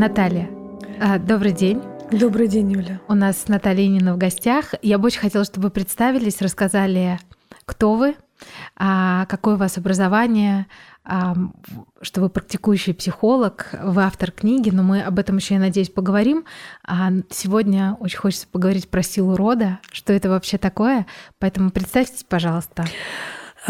[0.00, 0.48] Наталья,
[0.98, 1.82] а, добрый день.
[2.10, 3.02] Добрый день, Юля.
[3.06, 4.72] У нас Наталья Нина в гостях.
[4.80, 7.18] Я бы очень хотела, чтобы вы представились, рассказали,
[7.66, 8.16] кто вы,
[8.76, 10.68] а, какое у вас образование,
[11.04, 11.34] а,
[12.00, 16.46] что вы практикующий психолог, вы автор книги, но мы об этом еще, я надеюсь, поговорим.
[17.28, 21.04] Сегодня очень хочется поговорить про силу рода, что это вообще такое,
[21.38, 22.86] поэтому представьтесь, пожалуйста.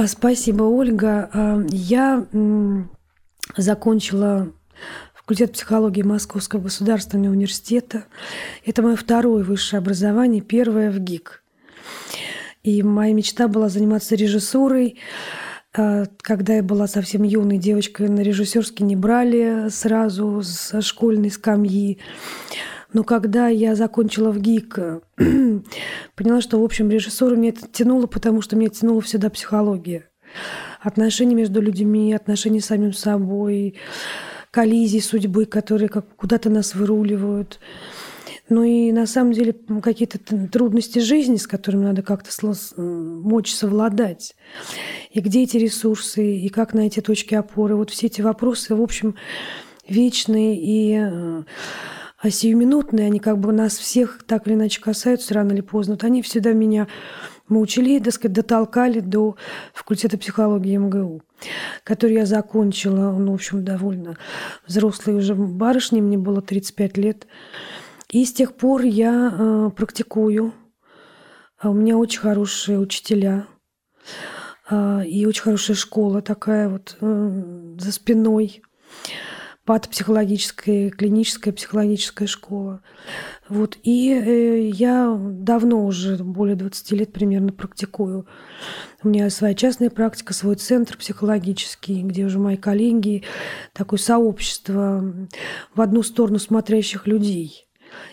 [0.07, 1.67] Спасибо, Ольга.
[1.71, 2.25] Я
[3.57, 4.53] закончила
[5.31, 8.07] факультет психологии Московского государственного университета.
[8.67, 11.45] Это мое второе высшее образование, первое в ГИК.
[12.65, 14.99] И моя мечта была заниматься режиссурой.
[15.73, 22.01] А, когда я была совсем юной девочкой, на режиссерский не брали сразу со школьной скамьи.
[22.93, 24.79] Но когда я закончила в ГИК,
[26.17, 30.09] поняла, что, в общем, режиссура мне это тянуло, потому что меня тянула всегда психология.
[30.81, 33.77] Отношения между людьми, отношения с самим собой,
[34.51, 37.61] коллизий судьбы, которые как куда-то нас выруливают.
[38.49, 42.31] Ну и на самом деле какие-то трудности жизни, с которыми надо как-то
[42.77, 44.35] мочь совладать.
[45.13, 47.77] И где эти ресурсы, и как найти точки опоры.
[47.77, 49.15] Вот все эти вопросы, в общем,
[49.87, 51.45] вечные и
[52.23, 55.95] а сиюминутные, они как бы нас всех так или иначе касаются рано или поздно.
[55.95, 56.87] Вот они всегда меня
[57.51, 59.37] мы учили, так сказать, дотолкали до
[59.75, 61.23] факультета психологии МГУ,
[61.85, 63.13] который я закончила.
[63.13, 64.17] Ну, в общем, довольно
[64.67, 67.27] взрослой уже барышней, мне было 35 лет.
[68.09, 70.55] И с тех пор я э, практикую.
[71.59, 73.47] А у меня очень хорошие учителя
[74.71, 78.63] э, и очень хорошая школа такая вот э, за спиной
[79.71, 82.83] патопсихологическая, клиническая психологическая школа.
[83.49, 83.79] Вот.
[83.85, 88.27] И э, я давно уже, более 20 лет примерно практикую.
[89.05, 93.23] У меня своя частная практика, свой центр психологический, где уже мои коллеги,
[93.73, 95.05] такое сообщество
[95.73, 97.69] в одну сторону смотрящих людей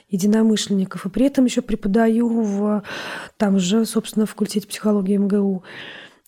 [0.10, 1.08] единомышленников.
[1.08, 2.84] И при этом еще преподаю в
[3.38, 5.64] там же, собственно, в факультете психологии МГУ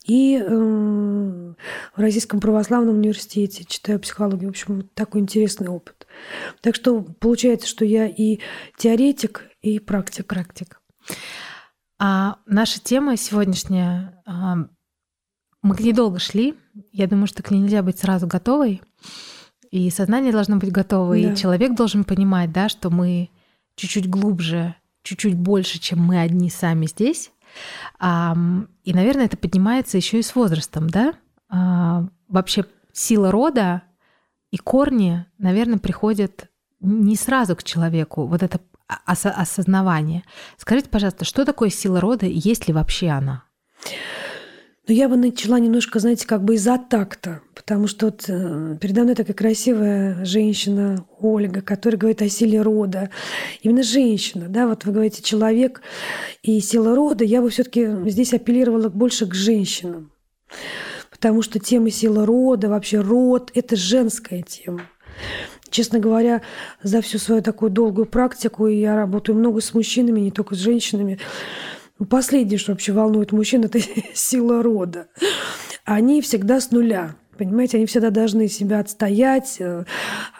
[0.09, 4.47] и э, в Российском православном университете читаю психологию.
[4.47, 6.07] В общем, такой интересный опыт.
[6.61, 8.39] Так что получается, что я и
[8.75, 10.25] теоретик, и практик.
[10.25, 10.81] Практик.
[11.99, 14.55] А наша тема сегодняшняя, а,
[15.61, 16.55] мы к ней долго шли.
[16.91, 18.81] Я думаю, что к ней нельзя быть сразу готовой.
[19.69, 21.19] И сознание должно быть готово, да.
[21.33, 23.29] и человек должен понимать, да, что мы
[23.75, 27.31] чуть-чуть глубже, чуть-чуть больше, чем мы одни сами здесь.
[28.89, 31.13] И, наверное, это поднимается еще и с возрастом, да?
[31.47, 33.83] А, вообще сила рода
[34.49, 38.59] и корни, наверное, приходят не сразу к человеку, вот это
[39.05, 40.23] осознавание.
[40.57, 43.43] Скажите, пожалуйста, что такое сила рода и есть ли вообще она?
[44.87, 49.03] Но я бы начала немножко, знаете, как бы из-за такта, потому что вот э, передо
[49.03, 53.11] мной такая красивая женщина Ольга, которая говорит о силе рода.
[53.61, 55.83] Именно женщина, да, вот вы говорите человек
[56.41, 60.11] и сила рода, я бы все таки здесь апеллировала больше к женщинам.
[61.11, 64.81] Потому что тема силы рода, вообще род– это женская тема.
[65.69, 66.41] Честно говоря,
[66.81, 71.19] за всю свою такую долгую практику, я работаю много с мужчинами, не только с женщинами,
[71.99, 73.79] ну, последнее, что вообще волнует мужчин, это
[74.15, 75.09] сила рода.
[75.85, 77.15] Они всегда с нуля.
[77.39, 79.85] Понимаете, они всегда должны себя отстоять, э,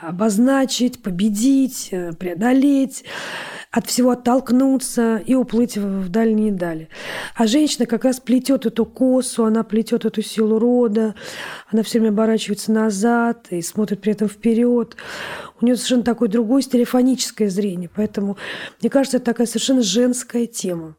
[0.01, 3.05] обозначить, победить, э, преодолеть,
[3.71, 6.89] от всего оттолкнуться и уплыть в дальние дали.
[7.35, 11.15] А женщина как раз плетет эту косу, она плетет эту силу рода,
[11.71, 14.97] она все время оборачивается назад и смотрит при этом вперед.
[15.61, 17.89] У нее совершенно такое другое телефоническое зрение.
[17.95, 18.35] Поэтому,
[18.81, 20.97] мне кажется, это такая совершенно женская тема.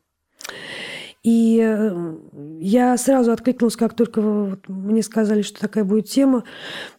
[1.23, 2.17] И э,
[2.61, 6.45] я сразу откликнулась, как только вот мне сказали, что такая будет тема.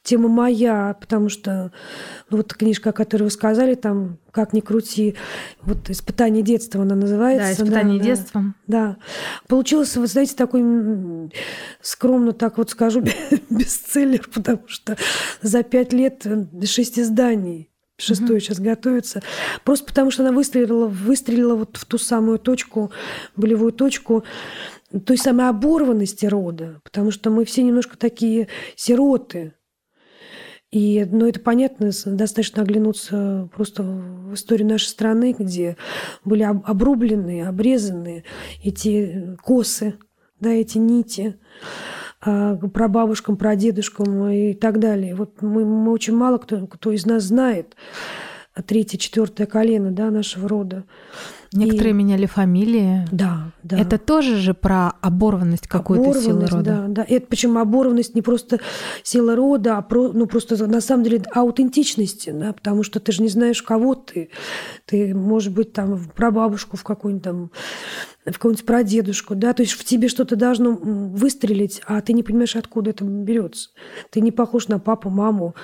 [0.04, 1.72] Тема моя, потому что
[2.30, 5.16] ну, вот книжка, о которой вы сказали, там «Как ни крути»,
[5.64, 7.48] вот «Испытание детства» она называется.
[7.48, 8.56] Да, «Испытание да, детством».
[8.68, 8.98] Да, да.
[9.48, 11.32] Получилось, вы знаете, такой
[11.82, 13.03] скромно так вот скажу,
[13.50, 14.97] бестселлер, потому что
[15.41, 17.71] за пять лет э, шесть изданий
[18.02, 18.40] шестой mm-hmm.
[18.40, 19.22] сейчас готовится.
[19.64, 22.92] Просто потому, что она выстрелила, выстрелила вот в ту самую точку,
[23.36, 24.24] болевую точку
[25.06, 29.53] той самой оборванности рода, потому что мы все немножко такие сироты.
[30.72, 35.76] И, ну, это понятно, достаточно оглянуться просто в историю нашей страны, где
[36.24, 38.24] были обрублены, обрезаны
[38.64, 39.96] эти косы,
[40.40, 41.38] да, эти нити.
[42.22, 45.16] А, про бабушкам, про дедушкам и так далее.
[45.16, 47.76] Вот мы, мы очень мало кто, кто из нас знает
[48.66, 50.84] третье, четвертое колено да, нашего рода.
[51.53, 51.94] Некоторые и...
[51.94, 53.06] меняли фамилии.
[53.12, 53.78] Да, да.
[53.78, 56.64] Это тоже же про оборванность какой-то силы рода.
[56.64, 57.06] Да, да.
[57.08, 58.59] Это причем оборванность не просто
[59.03, 63.22] сила рода, а про, ну просто на самом деле аутентичности, да, потому что ты же
[63.22, 64.30] не знаешь, кого ты.
[64.86, 67.52] Ты, может быть, там про бабушку в какую-нибудь там
[68.26, 72.56] в какого-нибудь прадедушку, да, то есть в тебе что-то должно выстрелить, а ты не понимаешь,
[72.56, 73.72] откуда это берется.
[74.12, 75.56] Ты не похож на папу, маму,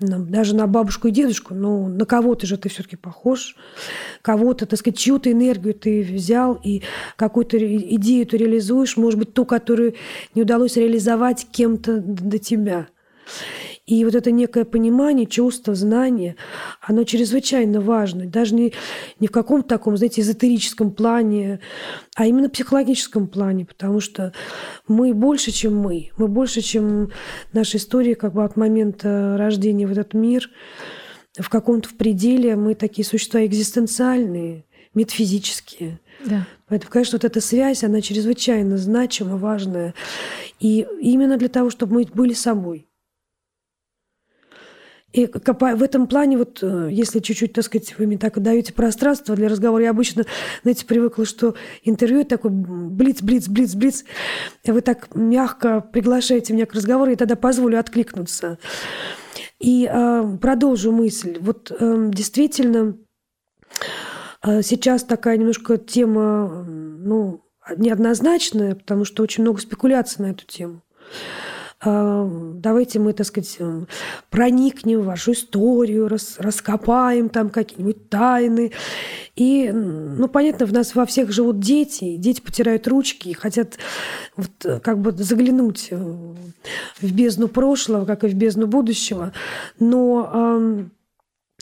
[0.00, 3.56] даже на бабушку и дедушку, но на кого-то же ты все-таки похож,
[4.22, 6.82] кого-то, так сказать, чью-то энергию ты взял и
[7.16, 9.94] какую-то идею ты реализуешь, может быть, ту, которую
[10.34, 12.88] не удалось реализовать кем-то до тебя.
[13.88, 16.36] И вот это некое понимание, чувство, знание,
[16.82, 18.26] оно чрезвычайно важно.
[18.26, 18.74] Даже не,
[19.18, 21.60] не в каком-то таком, знаете, эзотерическом плане,
[22.14, 24.34] а именно психологическом плане, потому что
[24.88, 26.10] мы больше, чем мы.
[26.18, 27.12] Мы больше, чем
[27.54, 30.50] наша история как бы от момента рождения в этот мир.
[31.38, 35.98] В каком-то в пределе мы такие существа экзистенциальные, метафизические.
[36.26, 36.46] Да.
[36.68, 39.94] Поэтому, конечно, вот эта связь, она чрезвычайно значима, важная.
[40.60, 42.84] И именно для того, чтобы мы были собой.
[45.12, 49.34] И в этом плане, вот э, если чуть-чуть, так сказать, вы мне так даете пространство
[49.34, 50.24] для разговора, я обычно,
[50.62, 54.04] знаете, привыкла, что интервью такой блиц, блиц, блиц, блиц.
[54.66, 58.58] Вы так мягко приглашаете меня к разговору, и тогда позволю откликнуться.
[59.58, 61.38] И э, продолжу мысль.
[61.40, 62.98] Вот э, действительно,
[64.42, 67.44] э, сейчас такая немножко тема, ну,
[67.76, 70.82] неоднозначная, потому что очень много спекуляций на эту тему.
[71.80, 73.86] А, давайте мы, так сказать, эм,
[74.30, 78.72] проникнем в вашу историю, рас, раскопаем там какие-нибудь тайны.
[79.36, 83.78] И, ну, понятно, в нас во всех живут дети, дети потирают ручки и хотят
[84.36, 89.32] вот, э, как бы заглянуть э, в бездну прошлого, как и в бездну будущего.
[89.78, 90.84] Но э,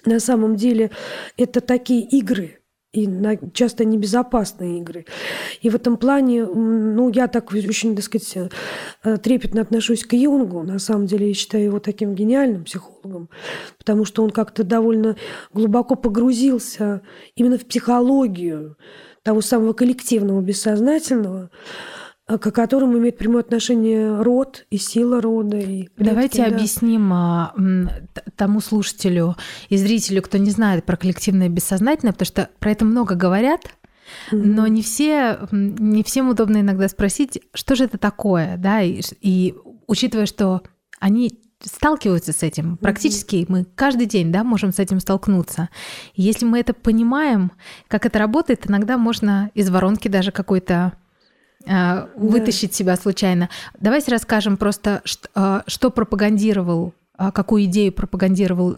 [0.06, 0.92] на самом деле
[1.36, 2.55] это такие игры,
[2.96, 5.04] и на, часто небезопасные игры.
[5.60, 8.50] И в этом плане, ну, я так очень, так сказать,
[9.04, 10.62] э, трепетно отношусь к Юнгу.
[10.62, 13.28] На самом деле, я считаю его таким гениальным психологом,
[13.78, 15.16] потому что он как-то довольно
[15.52, 17.02] глубоко погрузился
[17.34, 18.78] именно в психологию
[19.22, 21.50] того самого коллективного бессознательного,
[22.26, 25.58] к которому имеет прямое отношение род и сила рода.
[25.58, 26.56] И предки, Давайте да.
[26.56, 27.54] объясним а,
[28.34, 29.36] тому слушателю
[29.68, 33.60] и зрителю, кто не знает про коллективное бессознательное, потому что про это много говорят,
[34.32, 34.42] mm-hmm.
[34.42, 39.54] но не все, не всем удобно иногда спросить, что же это такое, да, и, и
[39.86, 40.62] учитывая, что
[40.98, 42.76] они сталкиваются с этим.
[42.76, 43.46] Практически mm-hmm.
[43.48, 45.68] мы каждый день да, можем с этим столкнуться.
[46.14, 47.52] И если мы это понимаем,
[47.86, 50.94] как это работает, иногда можно из воронки даже какой-то
[52.16, 52.76] Вытащить да.
[52.76, 53.48] себя случайно.
[53.78, 55.02] Давайте расскажем просто,
[55.34, 58.76] э, что пропагандировал, э, какую идею пропагандировал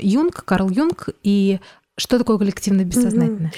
[0.00, 1.60] Юнг, Карл Юнг, и
[1.96, 3.48] что такое коллективное бессознательное.
[3.48, 3.56] Угу.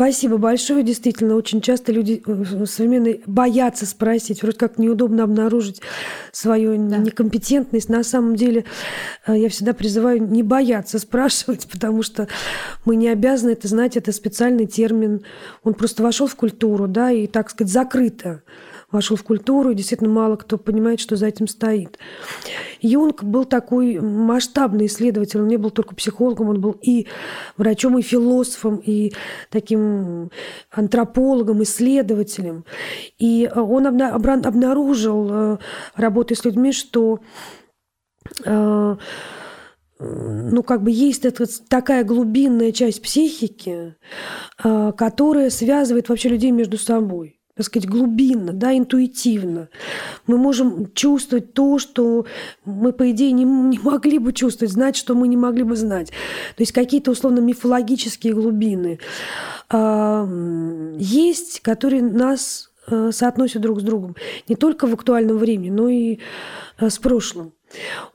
[0.00, 0.82] Спасибо большое.
[0.82, 4.40] Действительно, очень часто люди э, современные боятся спросить.
[4.40, 5.82] Вроде как неудобно обнаружить
[6.32, 6.96] свою да.
[6.96, 7.90] некомпетентность.
[7.90, 8.64] На самом деле
[9.26, 12.28] э, я всегда призываю не бояться спрашивать, потому что
[12.86, 13.98] мы не обязаны это знать.
[13.98, 15.20] Это специальный термин.
[15.64, 18.42] Он просто вошел в культуру, да, и, так сказать, закрыто
[18.92, 21.98] вошел в культуру, и действительно мало кто понимает, что за этим стоит.
[22.80, 27.06] Юнг был такой масштабный исследователь, он не был только психологом, он был и
[27.56, 29.12] врачом, и философом, и
[29.50, 30.30] таким
[30.70, 32.64] антропологом, исследователем.
[33.18, 35.58] И он обнаружил, э,
[35.94, 37.20] работая с людьми, что
[38.44, 38.96] э,
[39.98, 43.96] ну, как бы есть эта, такая глубинная часть психики,
[44.64, 49.68] э, которая связывает вообще людей между собой так сказать, глубинно, да, интуитивно.
[50.26, 52.24] Мы можем чувствовать то, что
[52.64, 56.08] мы, по идее, не, не могли бы чувствовать, знать, что мы не могли бы знать.
[56.08, 58.98] То есть какие-то, условно, мифологические глубины
[59.68, 60.26] а,
[60.96, 64.16] есть, которые нас а, соотносят друг с другом.
[64.48, 66.18] Не только в актуальном времени, но и
[66.78, 67.52] а, с прошлым.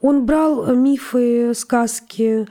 [0.01, 2.47] Он брал мифы, сказки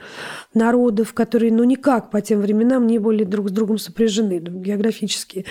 [0.53, 5.45] народов, которые ну, никак по тем временам не были друг с другом сопряжены географически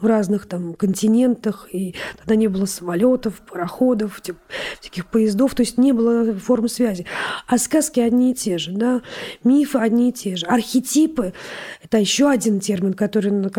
[0.00, 1.68] в разных там континентах.
[1.72, 4.38] И тогда не было самолетов, пароходов, типа,
[4.82, 7.06] таких поездов, то есть не было формы связи.
[7.46, 9.02] А сказки одни и те же, да?
[9.44, 10.46] мифы одни и те же.
[10.46, 11.32] Архетипы–
[11.82, 13.50] это еще один термин, который на,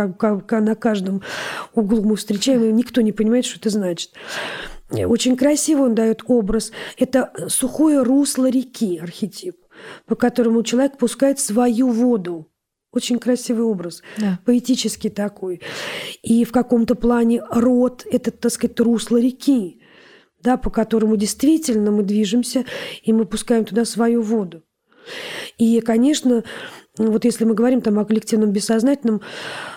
[0.59, 1.21] на каждом
[1.73, 4.11] углу мы встречаем, и никто не понимает, что это значит.
[4.91, 6.71] Очень красиво он дает образ.
[6.97, 9.57] Это сухое русло реки, архетип,
[10.05, 12.51] по которому человек пускает свою воду.
[12.91, 14.39] Очень красивый образ, да.
[14.45, 15.61] поэтический такой.
[16.23, 19.79] И в каком-то плане род– это, так сказать, русло реки,
[20.41, 22.65] да, по которому действительно мы движемся,
[23.03, 24.63] и мы пускаем туда свою воду.
[25.59, 26.43] И, конечно,
[27.07, 29.21] вот если мы говорим там о коллективном бессознательном,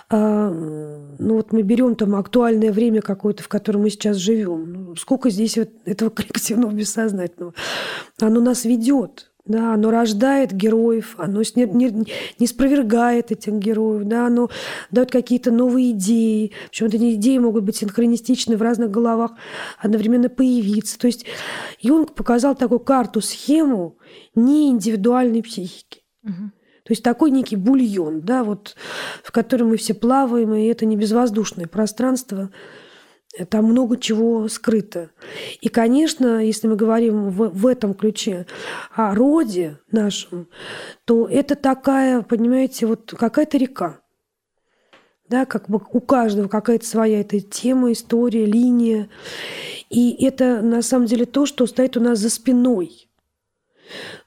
[0.09, 4.73] а, ну вот мы берем там актуальное время какое-то, в котором мы сейчас живем.
[4.73, 7.53] Ну, сколько здесь вот этого коллективного бессознательного?
[8.19, 9.29] Оно нас ведет.
[9.45, 12.07] Да, оно рождает героев, оно не, не,
[12.39, 14.49] не спровергает этих героев, да, оно
[14.89, 16.53] дает какие-то новые идеи.
[16.69, 19.31] Причем эти идеи могут быть синхронистичны в разных головах,
[19.77, 20.97] одновременно появиться.
[20.97, 21.25] То есть
[21.81, 23.97] Юнг показал такую карту, схему
[24.33, 26.03] не индивидуальной психики.
[26.23, 26.51] Угу.
[26.83, 28.75] То есть такой некий бульон, да, вот,
[29.23, 32.49] в котором мы все плаваем, и это не безвоздушное пространство,
[33.49, 35.09] там много чего скрыто.
[35.61, 38.45] И, конечно, если мы говорим в, в этом ключе
[38.93, 40.49] о роде нашем,
[41.05, 43.99] то это такая, понимаете, вот какая-то река.
[45.29, 49.09] Да, как бы у каждого какая-то своя эта тема, история, линия.
[49.89, 53.09] И это на самом деле то, что стоит у нас за спиной.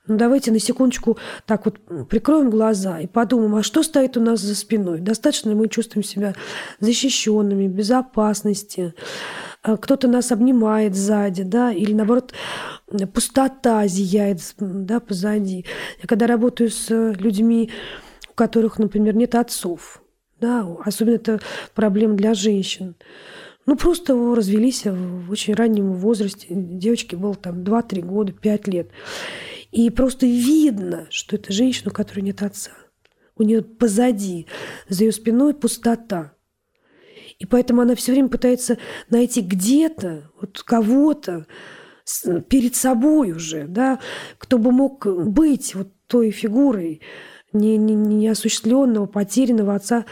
[0.07, 4.41] Ну, давайте на секундочку так вот прикроем глаза и подумаем, а что стоит у нас
[4.41, 5.01] за спиной?
[5.01, 6.35] Достаточно мы чувствуем себя
[6.81, 8.95] защищенными, в безопасности?
[9.63, 12.33] А кто-то нас обнимает сзади, да, или наоборот
[13.13, 15.65] пустота зияет да, позади.
[16.01, 17.71] Я когда работаю с людьми,
[18.31, 20.03] у которых, например, нет отцов,
[20.41, 21.41] да, особенно это
[21.75, 22.95] проблема для женщин,
[23.67, 26.47] ну, просто развелись в очень раннем возрасте.
[26.51, 28.91] Девочке было там 2-3 года, 5 лет.
[29.73, 32.73] И просто видно, что это женщина, у которой нет отца.
[33.37, 34.47] У нее позади,
[34.89, 36.33] за ее спиной пустота.
[37.39, 38.79] И поэтому она все время пытается
[39.11, 41.47] найти где-то вот кого-то
[42.49, 43.99] перед собой уже, да,
[44.39, 47.03] кто бы мог быть вот той фигурой
[47.53, 50.05] не, не, неосуществленного, потерянного отца,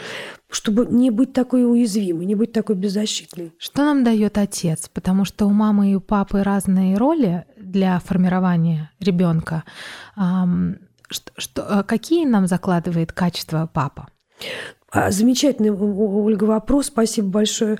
[0.49, 3.53] чтобы не быть такой уязвимой, не быть такой беззащитной.
[3.57, 4.89] Что нам дает отец?
[4.89, 7.45] Потому что у мамы и у папы разные роли
[7.75, 9.63] для формирования ребенка.
[10.15, 14.07] Что, что, а какие нам закладывает качество папа?
[14.91, 16.87] А, замечательный, Ольга, вопрос.
[16.87, 17.77] Спасибо большое.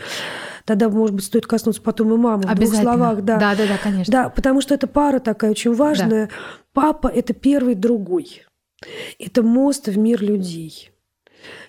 [0.65, 2.43] Тогда, может быть, стоит коснуться потом и мамы.
[2.43, 3.37] В двух словах, да.
[3.37, 4.11] Да, да, да, конечно.
[4.11, 6.27] Да, потому что эта пара такая очень важная.
[6.27, 6.33] Да.
[6.73, 8.43] Папа– это первый другой.
[9.17, 10.91] Это мост в мир людей.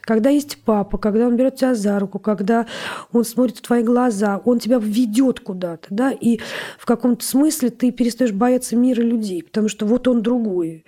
[0.06, 2.66] Когда есть папа, когда он берет тебя за руку, когда
[3.12, 6.38] он смотрит в твои глаза, он тебя ведет куда-то, да, и
[6.78, 10.84] в каком-то смысле ты перестаешь бояться мира людей, потому что вот он другой.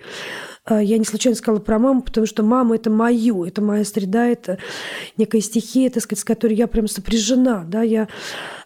[0.63, 4.25] А, я не случайно сказала про маму, потому что мама– это мое, это моя среда,
[4.25, 4.57] это
[5.17, 7.65] некая стихия, так сказать, с которой я прям сопряжена.
[7.67, 7.81] Да?
[7.81, 8.07] Я,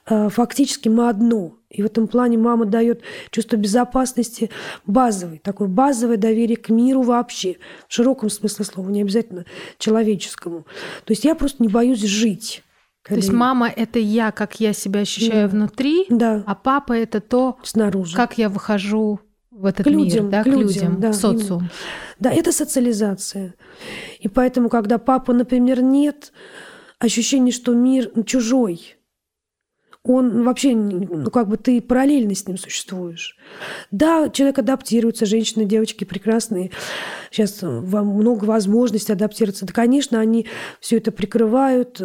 [0.05, 1.57] а, фактически мы одно.
[1.73, 3.01] И в этом плане мама дает
[3.31, 4.51] чувство безопасности
[4.85, 9.45] базовый, такое базовое доверие к миру вообще, в широком смысле слова, не обязательно
[9.79, 10.65] человеческому.
[11.03, 12.63] То есть я просто не боюсь жить.
[13.03, 15.55] То есть мама это я, как я себя ощущаю да.
[15.55, 16.43] внутри, да.
[16.45, 19.19] а папа это то, снаружи, как я выхожу
[19.51, 21.69] в этот к людям, мир, да, к, к людям, людям да, в социум.
[22.19, 23.55] Да, это социализация.
[24.19, 26.31] И поэтому, когда папы, например, нет,
[26.99, 28.95] ощущение, что мир чужой,
[30.05, 33.37] он вообще, ну, как бы ты параллельно с ним существуешь.
[33.89, 36.71] Да, человек адаптируется, женщины, девочки прекрасные.
[37.31, 39.65] Сейчас много возможностей адаптироваться.
[39.65, 40.47] Да, конечно, они
[40.81, 42.01] все это прикрывают,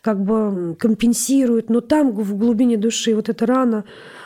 [0.00, 3.84] как бы компенсируют, но там в глубине души вот эта рана,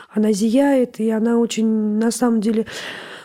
[0.09, 2.65] она зияет, и она очень, на самом деле,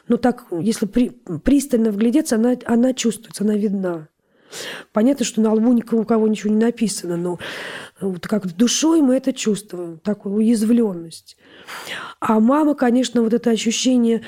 [0.06, 1.10] ну так, если при,
[1.44, 4.08] пристально вглядеться, она, она чувствуется, она видна.
[4.92, 7.38] Понятно, что на лбу никого у кого ничего не написано, но
[8.00, 11.36] вот как душой мы это чувствуем, такую уязвленность.
[12.20, 14.22] А мама, конечно, вот это ощущение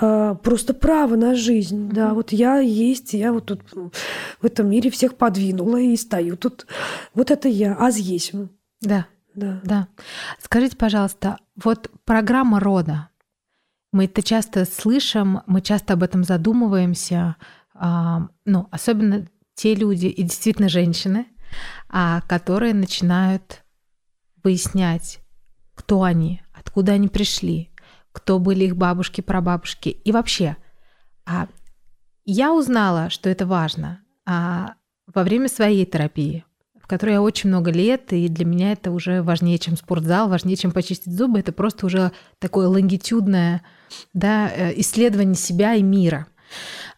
[0.00, 1.88] э, просто права на жизнь.
[1.88, 1.92] Mm-hmm.
[1.92, 6.66] Да, вот я есть, я вот тут в этом мире всех подвинула и стою тут.
[7.14, 8.32] Вот это я, а здесь.
[8.80, 9.06] Да.
[9.34, 9.60] Да.
[9.64, 9.88] да.
[10.40, 13.08] Скажите, пожалуйста, вот программа рода.
[13.92, 17.36] Мы это часто слышим, мы часто об этом задумываемся.
[17.74, 21.29] А, ну, особенно те люди и действительно женщины, а,
[21.88, 23.64] которые начинают
[24.42, 25.20] выяснять,
[25.74, 27.70] кто они, откуда они пришли,
[28.12, 30.56] кто были их бабушки, прабабушки и вообще.
[31.26, 31.48] А,
[32.24, 34.74] я узнала, что это важно а,
[35.06, 36.44] во время своей терапии
[36.90, 40.72] которой я очень много лет, и для меня это уже важнее, чем спортзал, важнее, чем
[40.72, 41.38] почистить зубы.
[41.38, 43.62] Это просто уже такое лонгитюдное
[44.12, 46.26] да, э, исследование себя и мира.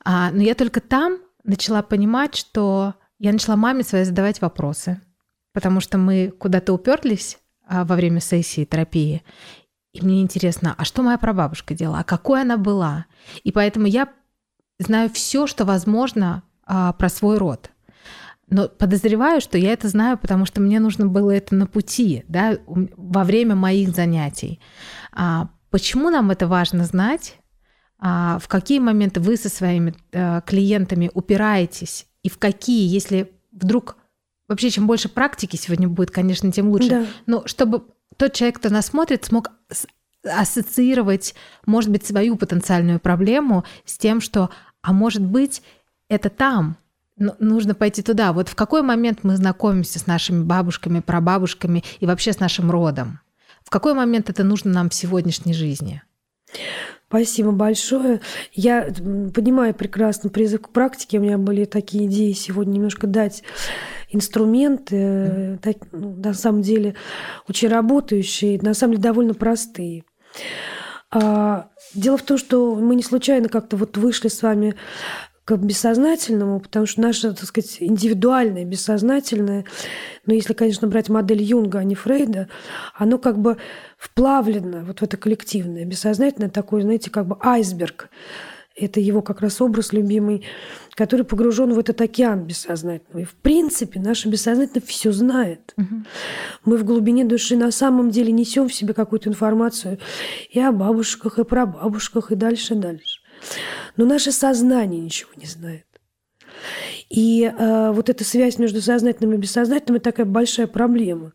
[0.02, 5.00] А, но я только там начала понимать, что я начала маме своей задавать вопросы,
[5.52, 9.22] потому что мы куда-то уперлись а, во время сессии терапии,
[9.92, 13.06] и мне интересно, а что моя прабабушка делала, а какой она была?
[13.44, 14.08] И поэтому я
[14.78, 17.70] знаю все, что возможно а, про свой род.
[18.48, 22.58] Но подозреваю, что я это знаю, потому что мне нужно было это на пути, да,
[22.66, 24.60] во время моих занятий.
[25.12, 27.38] А почему нам это важно знать?
[28.04, 33.96] а, в какие моменты вы со своими а, клиентами упираетесь и в какие, если вдруг
[34.48, 36.90] вообще чем больше практики сегодня будет, конечно, тем лучше.
[36.90, 37.06] Да.
[37.26, 37.84] Но чтобы
[38.16, 39.50] тот человек, кто нас смотрит, смог
[40.24, 41.34] ассоциировать,
[41.66, 44.50] может быть, свою потенциальную проблему с тем, что,
[44.80, 45.62] а может быть,
[46.08, 46.76] это там,
[47.16, 48.32] нужно пойти туда.
[48.32, 53.20] Вот в какой момент мы знакомимся с нашими бабушками, прабабушками и вообще с нашим родом?
[53.64, 56.02] В какой момент это нужно нам в сегодняшней жизни?
[57.08, 58.20] Спасибо большое.
[58.52, 58.88] Я
[59.34, 61.18] понимаю прекрасно призыв к практике.
[61.18, 63.42] У меня были такие идеи сегодня немножко дать
[64.10, 66.94] инструменты, так, ну, на самом деле
[67.48, 70.04] очень работающие, на самом деле довольно простые.
[71.10, 74.74] А, дело в том, что мы не случайно как-то вот вышли с вами
[75.44, 79.64] к бессознательному, потому что наше, так сказать, индивидуальное, бессознательное,
[80.24, 82.48] но если, конечно, брать модель Юнга, а не Фрейда,
[82.94, 83.56] оно как бы
[84.02, 88.08] вплавлено вот в это коллективное, бессознательное такой, знаете, как бы айсберг.
[88.74, 90.44] Это его как раз образ любимый,
[90.94, 93.20] который погружен в этот океан бессознательного.
[93.20, 95.72] И в принципе наше бессознательное все знает.
[95.76, 95.94] Угу.
[96.64, 99.98] Мы в глубине души на самом деле несем в себе какую-то информацию
[100.50, 103.20] и о бабушках, и про бабушках, и дальше, и дальше.
[103.96, 105.86] Но наше сознание ничего не знает.
[107.08, 111.34] И э, вот эта связь между сознательным и бессознательным– это такая большая проблема.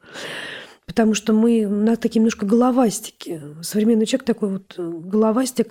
[0.87, 3.41] Потому что мы на такие немножко головастики.
[3.61, 5.67] Современный человек такой вот э, головастик,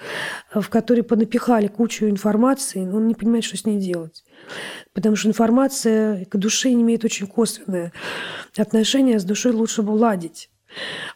[0.52, 4.24] э, в который понапихали кучу информации, он не понимает, что с ней делать.
[4.92, 7.92] Потому что информация к душе не имеет очень косвенное
[8.58, 10.50] отношение, с душой лучше бы ладить.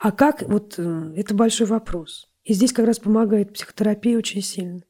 [0.00, 0.42] А как?
[0.48, 2.26] Вот э, это большой вопрос.
[2.44, 4.80] И здесь как раз помогает психотерапия очень сильно.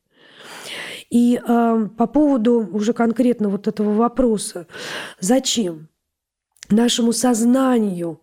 [1.11, 4.69] И э, по поводу уже конкретно вот этого вопроса,
[5.19, 5.89] зачем
[6.69, 8.23] нашему сознанию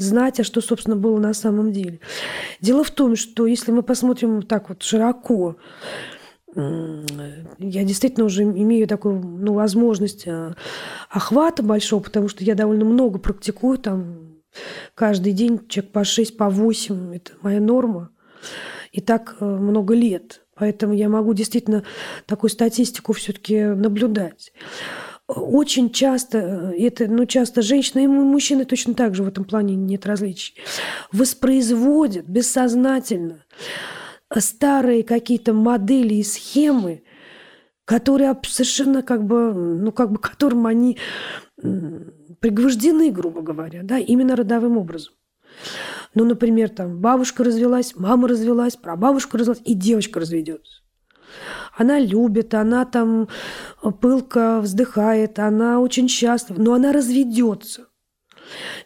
[0.00, 2.00] знать, а что, собственно, было на самом деле.
[2.60, 5.56] Дело в том, что если мы посмотрим так вот широко,
[6.56, 10.56] я действительно уже имею такую ну, возможность а,
[11.08, 14.40] охвата большого, потому что я довольно много практикую там
[14.94, 18.10] каждый день, человек по 6, по 8, это моя норма.
[18.92, 20.42] И так э, много лет.
[20.56, 21.84] Поэтому я могу действительно
[22.26, 24.52] такую статистику все-таки наблюдать.
[25.36, 30.04] Очень часто, это, ну, часто женщины и мужчины точно так же в этом плане нет
[30.04, 30.56] различий,
[31.12, 33.44] воспроизводят бессознательно
[34.36, 37.04] старые какие-то модели и схемы,
[37.84, 40.98] которые совершенно как бы, ну, как бы которым они
[42.40, 45.14] пригвождены, грубо говоря, да, именно родовым образом.
[46.14, 50.82] Ну, например, там бабушка развелась, мама развелась, прабабушка развелась, и девочка разведется.
[51.76, 53.28] Она любит, она там
[54.00, 57.86] пылко вздыхает, она очень счастлива, но она разведется.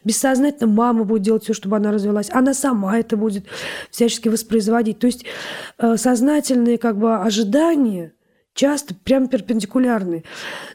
[0.04, 2.30] Бессознательно мама будет делать все, чтобы она развелась.
[2.30, 3.46] Она сама это будет
[3.90, 4.98] всячески воспроизводить.
[4.98, 5.24] То есть
[5.78, 8.12] э, сознательные как бы ожидания
[8.52, 10.24] часто прям перпендикулярны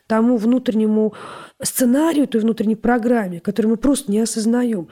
[0.07, 1.13] тому внутреннему
[1.61, 4.89] сценарию, той внутренней программе, которую мы просто не осознаем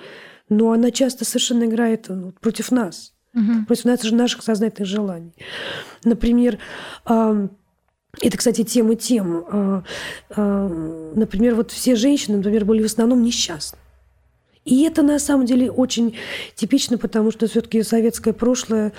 [0.49, 3.65] но она часто совершенно играет ну, против нас, угу.
[3.67, 5.33] против нас, наших сознательных желаний.
[6.03, 6.57] Например,
[8.21, 9.45] это, кстати, тема тем.
[9.49, 9.83] А,
[10.31, 10.67] а,
[11.15, 13.77] например, вот все женщины, например, были в основном несчастны.
[14.65, 16.17] И это на самом деле очень
[16.55, 18.91] типично, потому что все-таки советское прошлое,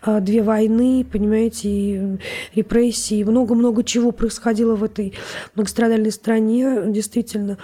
[0.00, 2.18] а, две войны, понимаете, и
[2.54, 5.14] репрессии, много-много чего происходило в этой
[5.56, 7.58] многострадальной стране, действительно.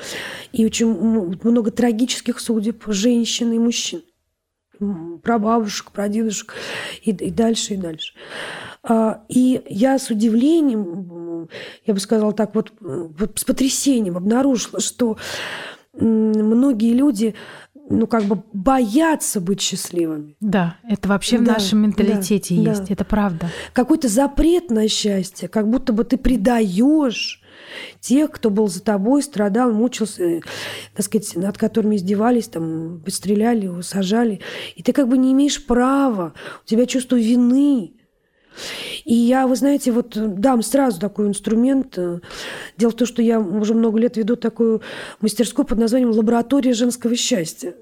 [0.52, 4.02] И очень много трагических судеб женщин и мужчин.
[5.22, 6.54] Про бабушек, про дедушек
[7.02, 8.14] и, и дальше, и дальше.
[8.82, 11.48] А, и я с удивлением,
[11.87, 15.16] я бы сказала так, вот, вот с потрясением обнаружила, что
[15.94, 17.34] многие люди
[17.88, 20.37] ну, как бы боятся быть счастливыми.
[20.40, 22.94] Да, это вообще да, в нашем менталитете да, есть, да.
[22.94, 23.50] это правда.
[23.72, 27.42] Какой-то запрет на счастье, как будто бы ты предаешь
[28.00, 30.40] тех, кто был за тобой, страдал, мучился,
[30.94, 34.40] так сказать, над которыми издевались, там, стреляли, сажали.
[34.76, 37.94] И ты как бы не имеешь права, у тебя чувство вины.
[39.04, 41.98] И я, вы знаете, вот дам сразу такой инструмент.
[42.76, 44.80] Дело в том, что я уже много лет веду такую
[45.20, 47.74] мастерскую под названием «Лаборатория женского счастья».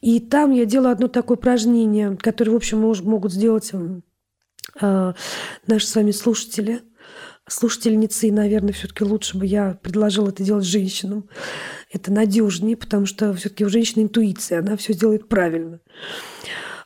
[0.00, 3.72] И там я делаю одно такое упражнение, которое, в общем, могут сделать
[4.80, 5.12] э,
[5.66, 6.82] наши с вами слушатели,
[7.52, 11.28] слушательницы, наверное, все-таки лучше бы я предложила это делать женщинам.
[11.90, 15.80] Это надежнее, потому что все-таки у женщины интуиция, она все сделает правильно.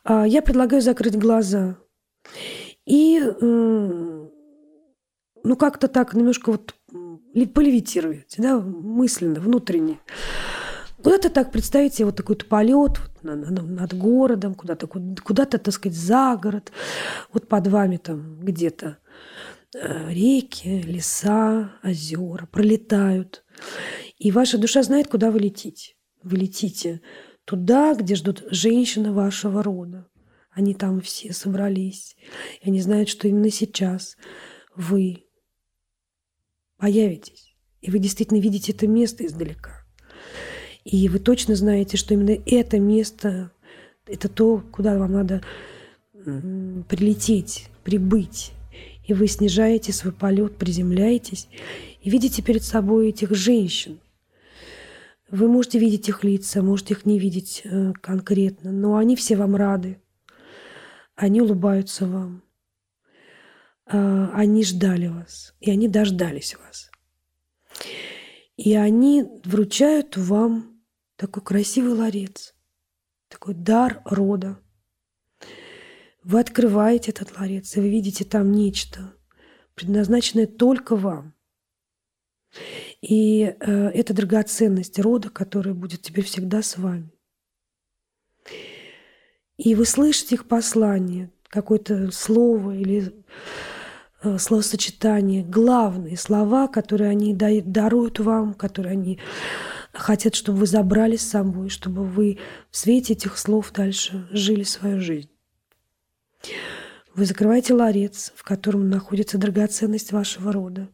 [0.05, 1.77] А, я предлагаю закрыть глаза
[2.85, 3.21] и
[5.47, 6.75] ну, как-то так немножко вот
[7.55, 10.01] полевитировать, да, мысленно, внутренне.
[11.03, 16.37] Куда-то так представить себе вот такой полет вот, над городом, куда-то, куда-то, так сказать, за
[16.43, 16.73] город.
[17.33, 18.99] Вот под вами там где-то
[19.75, 23.45] реки, леса, озера пролетают.
[24.19, 25.95] И ваша душа знает, куда вы летите.
[26.23, 27.01] Вы летите
[27.45, 30.09] туда, где ждут женщины вашего рода.
[30.51, 32.17] Они там все собрались.
[32.63, 34.17] И они знают, что именно сейчас
[34.75, 35.25] вы
[36.79, 37.55] появитесь.
[37.81, 39.85] И вы действительно видите это место издалека.
[40.85, 43.53] И вы точно знаете, что именно это место–
[44.07, 45.43] это то, куда вам надо
[46.89, 48.53] прилететь, прибыть.
[49.07, 51.49] И вы снижаете свой полет, приземляетесь
[52.01, 54.01] и видите перед собой этих женщин.
[55.31, 59.57] Вы можете видеть их лица, можете их не видеть э, конкретно, но они все вам
[59.57, 60.01] рады.
[61.15, 62.43] Они улыбаются вам.
[63.87, 66.91] Э, они ждали вас, и они дождались вас.
[68.57, 70.81] И они вручают вам
[71.17, 72.55] такой красивый ларец,
[73.29, 74.59] такой дар рода.
[76.27, 79.15] Вы открываете этот ларец, и вы видите там нечто,
[79.77, 81.35] предназначенное только вам.
[83.01, 83.55] И э,
[83.91, 87.13] это драгоценность рода, которая будет теперь всегда с вами.
[89.57, 93.15] И вы слышите их послание, какое-то слово или
[94.25, 99.21] э, словосочетание, главные слова, которые они даруют вам, которые они
[99.93, 102.41] хотят, чтобы вы забрали с собой, чтобы вы
[102.73, 105.31] в свете этих слов дальше жили свою жизнь.
[107.15, 110.91] Вы закрываете ларец, в котором находится драгоценность вашего рода.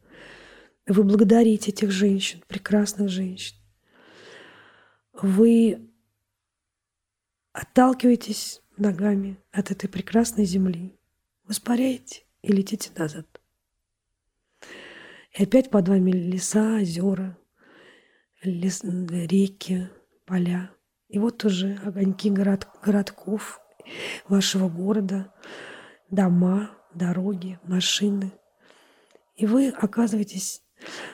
[0.86, 3.56] Вы благодарите этих женщин, прекрасных женщин.
[5.12, 5.90] Вы
[7.52, 10.96] отталкиваетесь ногами от этой прекрасной земли,
[11.44, 13.26] воспаряете и летите назад.
[15.32, 17.38] И опять под вами леса, озера,
[18.42, 19.88] лес, реки,
[20.24, 20.70] поля.
[21.08, 23.62] И вот уже огоньки город, городков
[24.29, 25.33] вашего города,
[26.11, 28.33] дома, дороги, машины.
[29.37, 30.62] И вы оказываетесь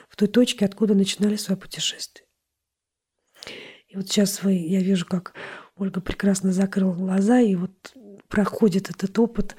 [0.09, 2.25] в той точке, откуда начинали свое путешествие.
[3.87, 5.33] И вот сейчас вы, я вижу, как
[5.75, 7.93] Ольга прекрасно закрыла глаза, и вот
[8.27, 9.55] проходит этот опыт,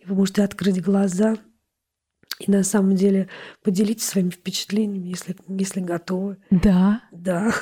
[0.00, 1.36] и вы можете открыть глаза
[2.38, 3.28] и на самом деле
[3.62, 6.38] поделитесь своими впечатлениями, если, если готовы.
[6.50, 7.02] Да.
[7.10, 7.52] Да.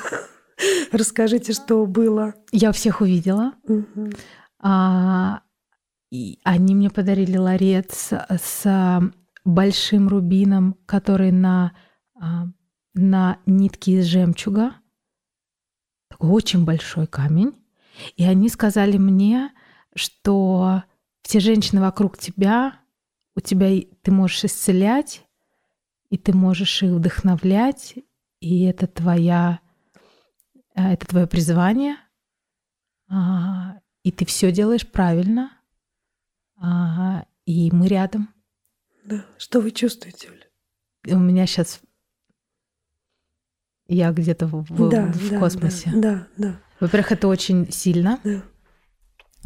[0.91, 2.35] Расскажите, что было.
[2.51, 3.53] Я всех увидела.
[3.63, 4.11] Угу.
[4.67, 5.43] А,
[6.09, 9.01] и они мне подарили ларец с
[9.43, 11.77] большим рубином, который на,
[12.19, 12.47] а,
[12.95, 14.73] на нитке из жемчуга.
[16.09, 17.53] Такой очень большой камень.
[18.15, 19.51] И они сказали мне,
[19.93, 20.83] что
[21.21, 22.79] все женщины вокруг тебя,
[23.35, 23.69] у тебя
[24.01, 25.27] ты можешь исцелять,
[26.09, 27.99] и ты можешь их вдохновлять,
[28.39, 29.59] и это твоя,
[30.73, 31.97] а, это твое призвание,
[33.07, 35.51] а, и ты все делаешь правильно,
[37.47, 38.29] и мы рядом.
[39.03, 39.25] Да.
[39.39, 41.15] Что вы чувствуете, Оля?
[41.15, 41.79] У меня сейчас
[43.87, 45.91] я где-то в, да, в да, космосе.
[45.95, 46.61] Да, да, да.
[46.79, 48.19] Во-первых, это очень сильно.
[48.23, 48.43] Да.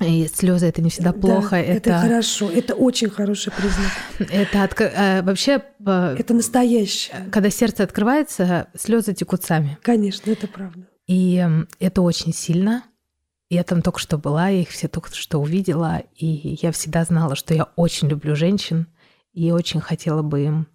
[0.06, 1.52] И слезы это не всегда плохо.
[1.52, 1.90] Да, это...
[1.92, 3.92] это хорошо, это очень хороший признак.
[4.30, 4.82] Это от...
[4.82, 5.64] Э, вообще.
[5.86, 7.30] Э, это настоящее.
[7.32, 9.78] Когда сердце открывается, слезы текут сами.
[9.84, 10.86] Конечно, это правда.
[11.08, 12.84] И эм, это очень сильно.
[13.50, 17.36] Я там только что была, я их все только что увидела, и я всегда знала,
[17.36, 18.86] что я очень люблю женщин,
[19.34, 20.68] и очень хотела бы им...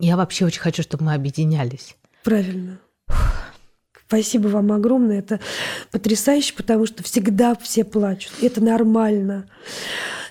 [0.00, 1.96] Я вообще очень хочу, чтобы мы объединялись.
[2.24, 2.80] Правильно.
[4.08, 5.20] Спасибо вам огромное.
[5.20, 5.38] Это
[5.92, 8.32] потрясающе, потому что всегда все плачут.
[8.42, 9.48] Это нормально.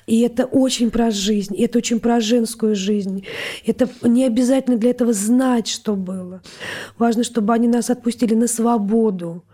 [0.08, 3.26] И это очень про жизнь, это очень про женскую жизнь.
[3.66, 6.42] Это не обязательно для этого знать, что было.
[6.98, 9.46] Важно, чтобы они нас отпустили на свободу,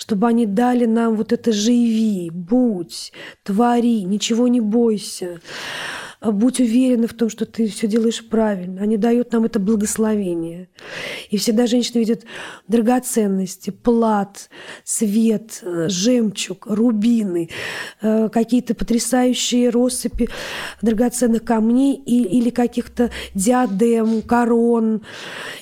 [0.00, 3.12] чтобы они дали нам вот это «живи», «будь»,
[3.44, 5.40] «твори», «ничего не бойся».
[6.22, 8.82] Будь уверена в том, что ты все делаешь правильно.
[8.82, 10.68] Они дают нам это благословение.
[11.30, 12.24] И всегда женщина видит
[12.68, 14.50] драгоценности, плат,
[14.84, 17.48] свет, жемчуг, рубины,
[18.02, 20.28] э, какие-то потрясающие россыпи
[20.82, 25.02] драгоценных камней или каких-то диадем, корон,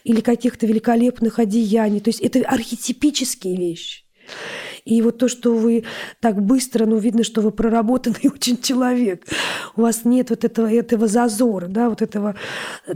[0.03, 2.01] или каких-то великолепных одеяний.
[2.01, 4.08] То есть это архетипические вещи.
[4.85, 5.85] И вот то, что вы
[6.21, 9.25] так быстро, ну, видно, что вы проработанный очень человек.
[9.77, 12.35] У вас нет вот этого, этого зазора, да, вот этого,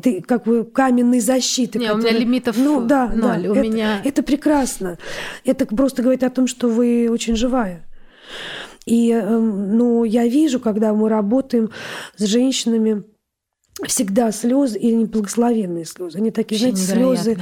[0.02, 1.78] ты, как бы каменной защиты.
[1.78, 3.42] Не, который, у меня лимитов ну, да, ноль.
[3.42, 4.00] Да, у это, меня...
[4.04, 4.98] это прекрасно.
[5.44, 7.84] Это просто говорит о том, что вы очень живая.
[8.86, 11.70] И, эм, ну, я вижу, когда мы работаем
[12.16, 13.04] с женщинами,
[13.86, 16.18] всегда слезы и неблагословенные слезы.
[16.18, 17.38] Они такие, Вообще знаете, слезы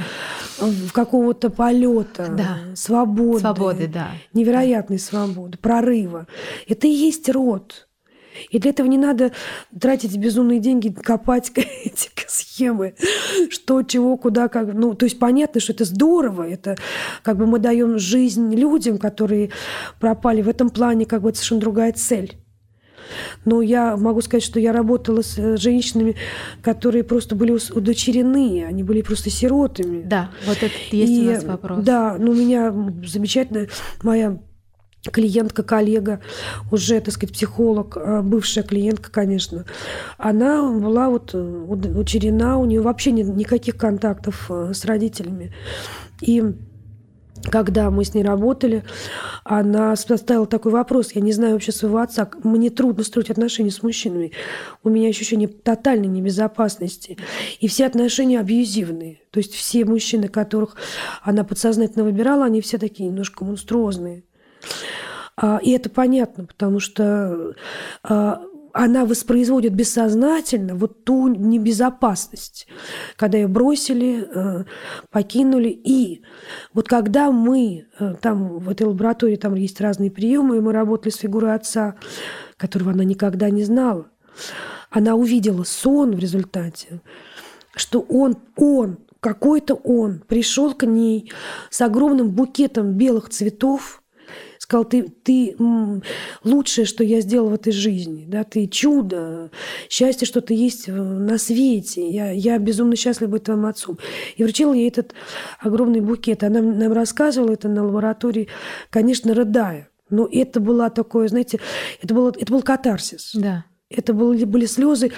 [0.59, 2.57] в какого-то полета, да.
[2.75, 4.11] свободы, свободы, да.
[4.33, 6.27] невероятной свободы, прорыва.
[6.67, 7.87] Это и есть род.
[8.49, 9.31] И для этого не надо
[9.77, 12.95] тратить безумные деньги, копать эти схемы,
[13.49, 14.73] что, чего, куда, как.
[14.73, 16.77] Ну, то есть понятно, что это здорово, это
[17.23, 19.51] как бы мы даем жизнь людям, которые
[19.99, 20.41] пропали.
[20.41, 22.37] В этом плане как бы это совершенно другая цель.
[23.45, 26.15] Но я могу сказать, что я работала с э, женщинами,
[26.61, 30.03] которые просто были удочерены, они были просто сиротами.
[30.03, 31.83] Да, вот это есть и, у нас вопрос.
[31.83, 32.73] Да, ну у меня
[33.05, 33.69] замечательная
[34.03, 34.39] моя
[35.11, 36.21] клиентка, коллега,
[36.71, 39.65] уже, так сказать, психолог, э, бывшая клиентка, конечно,
[40.17, 45.53] она была вот э, учерена, у нее вообще нет никаких контактов с родителями.
[46.21, 46.43] И
[47.49, 48.83] когда мы с ней работали,
[49.43, 51.11] она поставила такой вопрос.
[51.13, 52.29] Я не знаю вообще своего отца.
[52.43, 54.31] Мне трудно строить отношения с мужчинами.
[54.83, 57.17] У меня ощущение тотальной небезопасности.
[57.59, 59.21] И все отношения абьюзивные.
[59.31, 60.75] То есть все мужчины, которых
[61.23, 64.23] она подсознательно выбирала, они все такие немножко монструозные.
[65.37, 67.55] А, и это понятно, потому что
[68.03, 68.41] а,
[68.73, 72.67] она воспроизводит бессознательно вот ту небезопасность,
[73.15, 74.63] когда ее бросили, э,
[75.09, 75.69] покинули.
[75.69, 76.21] И
[76.73, 81.11] вот когда мы э, там в этой лаборатории, там есть разные приемы, и мы работали
[81.11, 81.95] с фигурой отца,
[82.57, 84.07] которого она никогда не знала,
[84.89, 87.01] она увидела сон в результате,
[87.75, 91.31] что он, он, какой-то он пришел к ней
[91.69, 93.97] с огромным букетом белых цветов–
[94.71, 95.57] сказал, ты, ты
[96.45, 99.51] лучшее, что я сделал в этой жизни, да, ты чудо,
[99.89, 103.99] счастье, что ты есть на свете, я, я безумно счастлива быть твоим отцом.
[104.37, 105.13] И вручила ей этот
[105.59, 106.43] огромный букет.
[106.43, 108.47] Она нам рассказывала это на лаборатории,
[108.89, 109.89] конечно, рыдая.
[110.09, 111.59] Но это было такое, знаете,
[112.01, 113.31] это, было, это был катарсис.
[113.33, 113.65] Да.
[113.89, 115.11] Это были, были слезы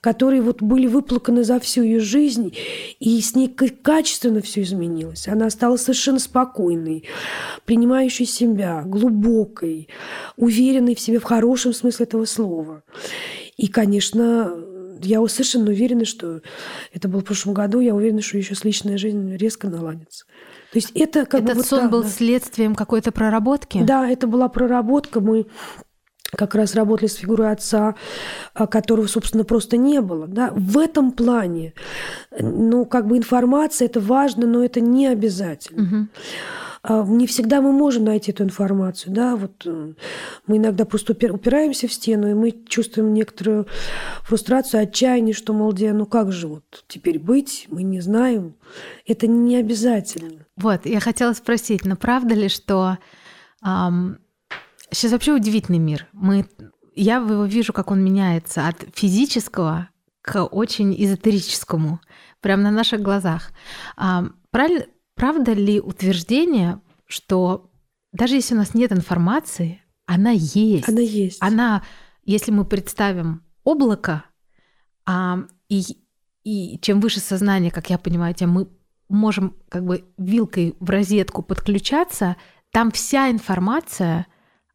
[0.00, 2.54] которые вот были выплаканы за всю ее жизнь,
[3.00, 5.28] и с ней качественно все изменилось.
[5.28, 7.04] Она стала совершенно спокойной,
[7.64, 9.88] принимающей себя, глубокой,
[10.36, 12.82] уверенной в себе в хорошем смысле этого слова.
[13.56, 14.52] И, конечно,
[15.02, 16.40] я совершенно уверена, что
[16.92, 20.26] это было в прошлом году, я уверена, что еще с личной жизнью резко наладится.
[20.72, 22.08] То есть это как Этот бы вот сон так, был да.
[22.08, 23.82] следствием какой-то проработки?
[23.82, 25.20] Да, это была проработка.
[25.20, 25.46] Мы
[26.34, 27.94] как раз работали с фигурой отца,
[28.54, 30.26] а, которого, собственно, просто не было.
[30.26, 30.52] Да?
[30.54, 31.74] В этом плане,
[32.38, 35.82] ну, как бы информация– это важно, но это не обязательно.
[35.82, 37.16] Угу.
[37.16, 39.12] Не всегда мы можем найти эту информацию.
[39.12, 39.34] Да?
[39.34, 39.94] Вот э,
[40.46, 43.66] мы иногда просто упираемся в стену, и мы чувствуем некоторую
[44.22, 48.54] фрустрацию, отчаяние, что, мол, где, ну как же вот теперь быть, мы не знаем.
[49.04, 50.46] Это не обязательно.
[50.56, 52.98] Вот, я хотела спросить, но правда ли, что
[53.64, 54.18] Um
[54.96, 56.06] Сейчас вообще удивительный мир.
[56.14, 56.48] Мы,
[56.94, 59.90] я его вижу, как он меняется от физического
[60.22, 62.00] к очень эзотерическому,
[62.40, 63.52] прямо на наших глазах.
[63.98, 67.70] А, правильно, правда ли утверждение, что
[68.12, 70.88] даже если у нас нет информации, она есть.
[70.88, 71.42] Она есть.
[71.42, 71.82] Она,
[72.24, 74.24] если мы представим облако,
[75.04, 75.82] а, и,
[76.42, 78.66] и чем выше сознание, как я понимаю, тем мы
[79.10, 82.36] можем как бы вилкой в розетку подключаться,
[82.70, 84.26] там вся информация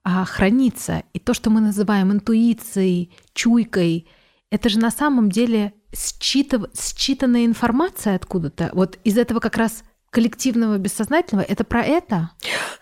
[0.03, 1.03] а, хранится.
[1.13, 4.07] И то, что мы называем интуицией, чуйкой,
[4.49, 6.63] это же на самом деле считав...
[6.73, 8.69] считанная информация откуда-то.
[8.73, 12.31] Вот из этого как раз коллективного бессознательного, это про это?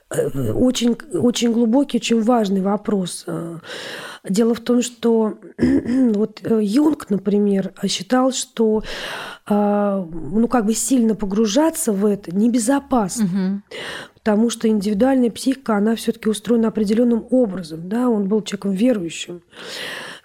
[0.09, 3.23] Э, очень, очень глубокий, очень важный вопрос.
[3.27, 3.59] Э,
[4.27, 8.83] дело в том, что вот э, Юнг, например, считал, что
[9.51, 13.25] ну, как бы сильно погружаться в это небезопасно.
[13.25, 13.75] Угу
[14.23, 17.89] потому что индивидуальная психика, она все-таки устроена определенным образом.
[17.89, 18.09] Да?
[18.09, 19.41] Он был человеком верующим.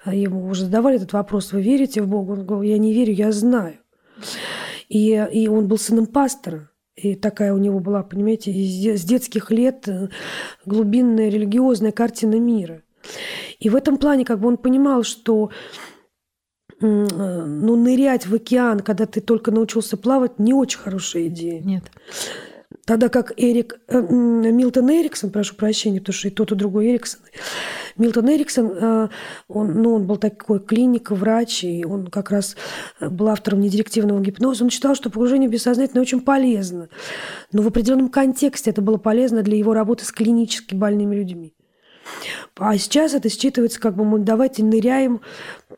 [0.05, 2.33] Ему уже задавали этот вопрос, вы верите в Бога?
[2.33, 3.79] Он говорил, я не верю, я знаю.
[4.89, 6.71] И, и он был сыном пастора.
[6.97, 10.11] И такая у него была, понимаете, с детских лет э,
[10.65, 12.83] глубинная религиозная картина мира.
[13.59, 15.51] И в этом плане как бы он понимал, что
[16.81, 21.61] э, ну, нырять в океан, когда ты только научился плавать, не очень хорошая идея.
[21.61, 21.85] Нет.
[22.87, 27.21] Тогда как Эрик, э, Милтон Эриксон, прошу прощения, потому что и тот, и другой Эриксон,
[27.97, 29.09] Милтон Эриксон, э,
[29.49, 32.57] он, ну, он был такой клиник, врач, и он как раз
[33.01, 34.65] был автором недирективного гипноза.
[34.65, 36.89] Он считал, что погружение в бессознательное очень полезно.
[37.53, 41.55] Но в определенном контексте это было полезно для его работы с клинически больными людьми.
[42.57, 45.23] А сейчас это считывается как бы мы давайте ныряем,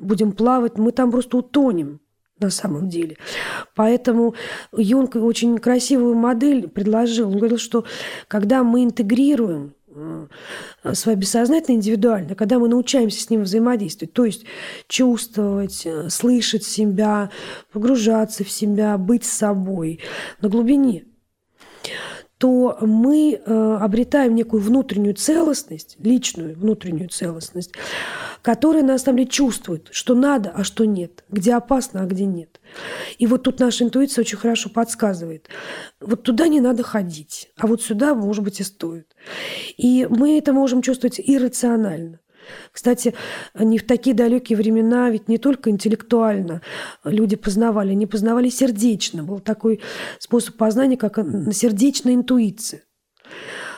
[0.01, 2.01] будем плавать, мы там просто утонем
[2.38, 3.16] на самом деле.
[3.75, 4.35] Поэтому
[4.77, 7.29] Юнг очень красивую модель предложил.
[7.29, 7.85] Он говорил, что
[8.29, 10.27] когда мы интегрируем э,
[10.92, 14.44] свое бессознательное индивидуально, когда мы научаемся с ним взаимодействовать, то есть
[14.88, 17.31] чувствовать, э, слышать себя,
[17.72, 20.01] погружаться в себя, быть собой
[20.40, 21.05] на глубине,
[22.38, 27.72] то мы э, обретаем некую внутреннюю целостность, личную внутреннюю целостность,
[28.42, 32.61] которая на самом чувствует, что надо, а что нет, где опасно, а где нет.
[33.18, 35.49] И вот тут наша интуиция очень хорошо подсказывает.
[36.01, 39.16] Вот туда не надо ходить, а вот сюда, может быть, и стоит.
[39.79, 42.20] И мы это можем чувствовать иррационально.
[42.72, 43.14] Кстати,
[43.54, 46.62] не в такие далекие времена, ведь не только интеллектуально
[47.04, 49.22] люди познавали, они познавали сердечно.
[49.22, 49.80] Был такой
[50.18, 51.16] способ познания, как
[51.52, 52.82] сердечная интуиция.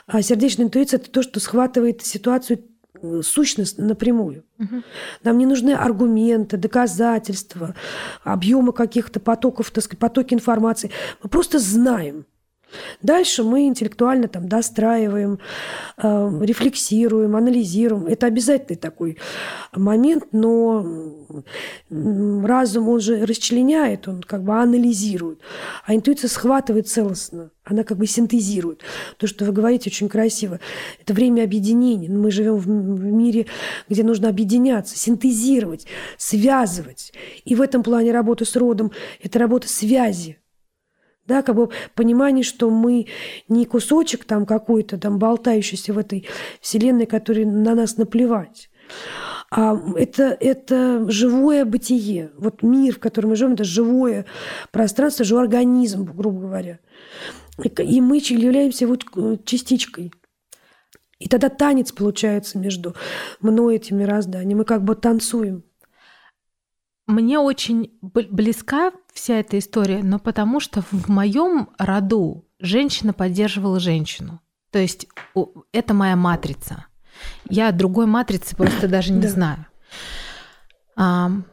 [0.06, 2.64] А сердечная интуиция– это то, что схватывает ситуацию
[3.02, 4.44] э, сущность напрямую.
[4.58, 4.82] Угу.
[5.24, 7.74] Нам не нужны аргументы, доказательства,
[8.24, 10.90] объемы каких-то потоков, так сказать, потоки информации.
[11.22, 12.26] Мы просто знаем–
[13.02, 15.38] Дальше мы интеллектуально там достраиваем,
[15.96, 18.06] э, рефлексируем, анализируем.
[18.06, 19.18] Это обязательный такой
[19.74, 20.84] момент, но
[21.90, 25.40] разум, он же расчленяет, он как бы анализирует,
[25.84, 28.82] а интуиция схватывает целостно, она как бы синтезирует.
[29.18, 30.58] То, что вы говорите очень красиво,
[31.00, 32.08] это время объединения.
[32.08, 33.46] Мы живем в мире,
[33.88, 37.12] где нужно объединяться, синтезировать, связывать.
[37.44, 40.38] И в этом плане работа с родом– это работа связи
[41.28, 43.06] да, как бы понимание, что мы
[43.48, 46.26] не кусочек там какой-то там болтающийся в этой
[46.60, 48.70] вселенной, который на нас наплевать.
[49.50, 52.32] А это, это живое бытие.
[52.36, 54.24] Вот мир, в котором мы живем, это живое
[54.72, 56.80] пространство, живой организм, грубо говоря.
[57.62, 59.04] И мы являемся вот
[59.44, 60.12] частичкой.
[61.18, 62.94] И тогда танец получается между
[63.40, 64.58] мной и этим мирозданием.
[64.58, 65.64] Мы как бы танцуем.
[67.06, 74.40] Мне очень близка вся эта история, но потому что в моем роду женщина поддерживала женщину.
[74.70, 75.08] То есть
[75.72, 76.86] это моя матрица.
[77.50, 79.66] Я другой матрицы просто даже не знаю.
[80.96, 81.44] но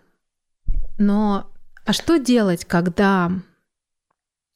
[1.86, 3.32] а что делать, когда,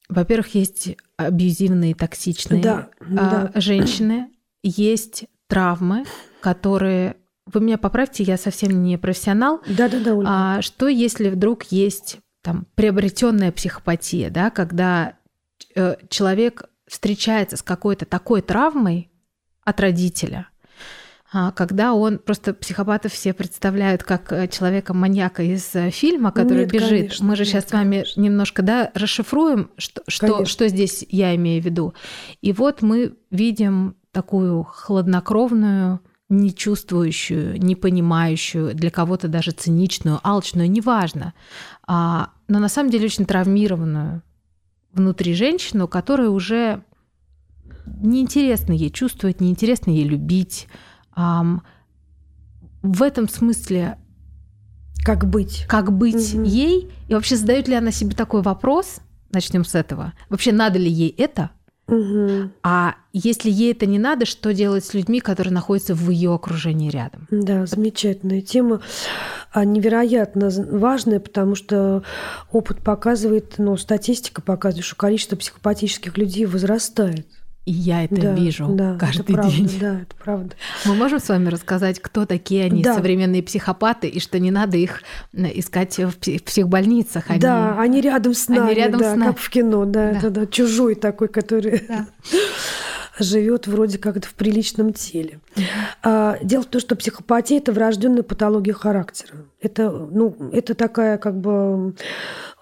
[0.08, 3.54] во-первых, есть абьюзивные, токсичные да, а, да.
[3.60, 4.30] женщины,
[4.62, 6.04] есть травмы,
[6.40, 9.60] которые вы меня поправьте, я совсем не профессионал.
[9.66, 10.20] Да, да, да.
[10.24, 15.14] А что если вдруг есть там приобретенная психопатия, да, когда
[15.74, 19.10] э, человек встречается с какой-то такой травмой
[19.64, 20.48] от родителя,
[21.32, 26.72] а, когда он просто психопатов все представляют как э, человека-маньяка из э, фильма, который нет,
[26.72, 26.90] бежит.
[26.90, 28.20] Конечно, Мы же нет, сейчас с вами конечно.
[28.20, 31.94] немножко да, расшифруем, что, что, что здесь я имею в виду.
[32.40, 40.70] И вот мы видим такую хладнокровную не чувствующую, не понимающую, для кого-то даже циничную, алчную,
[40.70, 41.34] неважно,
[41.86, 44.22] а, но на самом деле очень травмированную
[44.92, 46.84] внутри женщину, которая уже
[47.84, 50.68] неинтересно ей чувствовать, неинтересно ей любить.
[51.12, 51.44] А,
[52.82, 53.98] в этом смысле
[55.04, 55.64] как быть?
[55.66, 56.44] Как быть угу.
[56.44, 56.92] ей?
[57.08, 59.00] И вообще задает ли она себе такой вопрос?
[59.32, 60.12] Начнем с этого.
[60.28, 61.50] Вообще надо ли ей это?
[61.90, 62.50] Угу.
[62.62, 66.88] А если ей это не надо, что делать с людьми, которые находятся в ее окружении
[66.88, 67.26] рядом?
[67.30, 68.80] Да, замечательная тема,
[69.52, 72.04] а, невероятно важная, потому что
[72.52, 77.26] опыт показывает, ну, статистика показывает, что количество психопатических людей возрастает.
[77.70, 79.78] И я это да, вижу да, каждый это правда, день.
[79.80, 80.56] Да, это правда.
[80.84, 82.96] Мы можем с вами рассказать, кто такие они, да.
[82.96, 87.30] современные психопаты, и что не надо их искать в психбольницах.
[87.30, 89.28] Они, да, они рядом с нами, они рядом да, с нами.
[89.28, 90.18] как в кино, да, да.
[90.18, 92.08] Это, да, чужой такой, который да.
[93.20, 95.38] живет вроде как в приличном теле.
[96.02, 99.44] А, дело в том, что психопатия это врожденная патология характера.
[99.60, 101.94] Это, ну, это такая как бы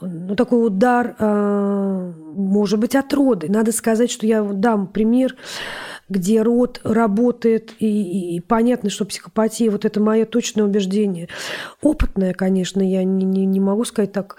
[0.01, 3.51] ну, такой удар, а, может быть, от рода.
[3.51, 5.37] Надо сказать, что я дам пример,
[6.09, 11.29] где род работает, и, и, понятно, что психопатия, вот это мое точное убеждение.
[11.83, 14.37] Опытное, конечно, я не, не, не могу сказать так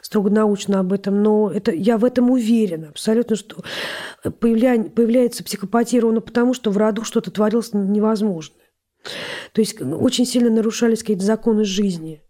[0.00, 3.62] строго научно об этом, но это, я в этом уверена абсолютно, что
[4.38, 8.56] появля, появляется психопатия ровно потому, что в роду что-то творилось невозможное.
[9.52, 12.22] То есть очень сильно нарушались какие-то законы жизни–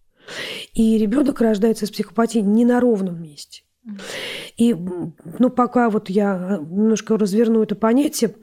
[0.74, 3.62] и ребенок рождается с психопатией не на ровном месте.
[4.56, 8.36] И ну, пока вот я немножко разверну это понятие,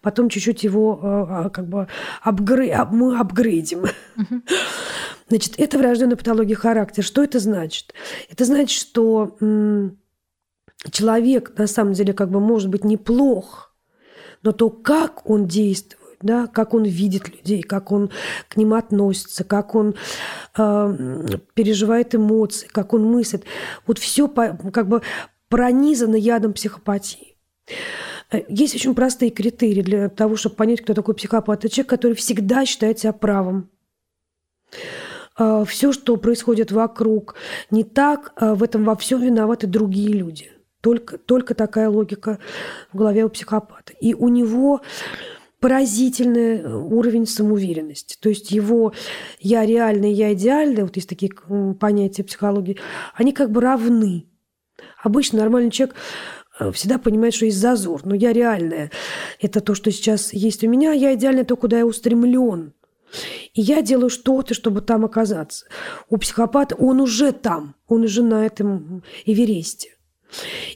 [0.00, 1.86] потом чуть-чуть его а, а, как бы
[2.20, 3.84] апгрей, мы апгрейдим.
[5.28, 7.04] Значит, это врожденная патология характера.
[7.04, 7.94] Что это значит?
[8.28, 9.36] Это значит, что
[10.90, 13.74] человек на самом деле как бы может быть неплох,
[14.42, 18.10] но то, как он действует, да, как он видит людей, как он
[18.48, 19.94] к ним относится, как он
[20.56, 23.44] э, переживает эмоции, как он мыслит.
[23.86, 25.02] Вот все как бы
[25.48, 27.36] пронизано ядом психопатии.
[28.30, 31.64] Э, есть очень простые критерии для того, чтобы понять, кто такой психопат.
[31.64, 33.70] Это человек, который всегда считает себя правым.
[35.36, 37.34] А, Все, что происходит вокруг
[37.70, 40.50] не так, а в этом во всем виноваты другие люди.
[40.80, 42.38] Только, только такая логика
[42.92, 43.92] в голове у психопата.
[44.00, 44.80] И у него
[45.62, 48.18] поразительный э, уровень самоуверенности.
[48.20, 48.92] То есть его
[49.38, 51.30] «я реальный», «я идеальный», вот есть такие
[51.78, 52.78] понятия психологии,
[53.14, 54.26] они как бы равны.
[55.02, 55.94] Обычно нормальный человек
[56.58, 58.00] э, всегда понимает, что есть зазор.
[58.04, 58.90] Но я реальная.
[59.40, 60.92] Это то, что сейчас есть у меня.
[60.92, 62.74] Я идеальная то, куда я устремлен.
[63.54, 65.66] И я делаю что-то, чтобы там оказаться.
[66.08, 67.76] У психопата он уже там.
[67.86, 69.90] Он уже на этом Эвересте.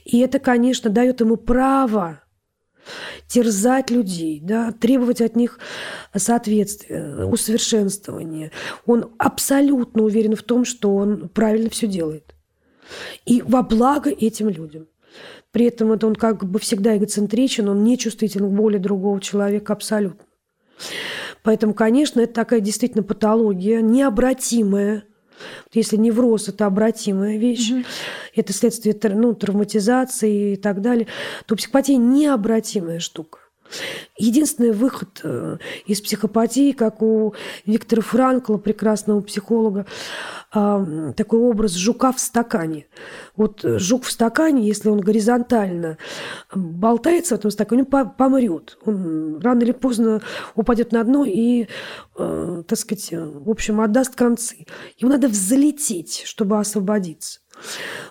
[0.05, 2.21] И это, конечно, дает ему право
[3.27, 5.59] терзать людей, да, требовать от них
[6.15, 8.51] соответствия, усовершенствования.
[8.85, 12.33] Он абсолютно уверен в том, что он правильно все делает.
[13.25, 14.87] И во благо этим людям.
[15.51, 19.73] При этом это он как бы всегда эгоцентричен, он не чувствителен к боли другого человека
[19.73, 20.25] абсолютно.
[21.43, 25.03] Поэтому, конечно, это такая действительно патология, необратимая,
[25.73, 27.83] если невроз– это обратимая вещь, угу.
[28.35, 31.07] это следствие ну, травматизации и так далее,
[31.45, 33.39] то психопатия– необратимая штука.
[34.17, 37.33] Единственный выход э, из психопатии, как у
[37.65, 39.85] Виктора Франкла, прекрасного психолога,
[40.49, 42.87] а, такой образ жука в стакане.
[43.35, 45.97] Вот э, жук в стакане, если он горизонтально
[46.55, 48.77] болтается в этом стакане, он помрет.
[48.85, 50.21] Он рано или поздно
[50.55, 51.67] упадет на дно и,
[52.17, 54.65] э, так сказать, в общем, отдаст концы.
[54.97, 57.41] Ему надо взлететь, чтобы освободиться.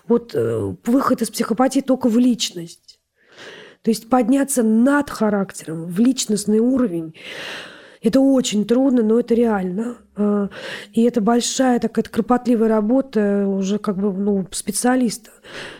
[0.07, 2.99] Вот выход из психопатии только в личность.
[3.81, 7.15] То есть подняться над характером в личностный уровень,
[8.01, 9.97] это очень трудно, но это реально.
[10.15, 10.49] А,
[10.93, 15.29] и это большая такая кропотливая работа уже как бы ну, специалиста.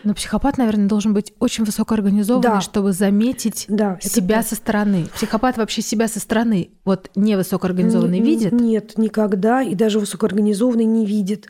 [0.04, 2.62] Но психопат, наверное, должен быть очень высокоорганизованный, да.
[2.62, 5.08] чтобы заметить да, себя со стороны.
[5.16, 8.52] Психопат вообще себя со стороны вот не высокоорганизованный видит?
[8.52, 9.62] Нет, никогда.
[9.62, 11.50] И даже высокоорганизованный не видит.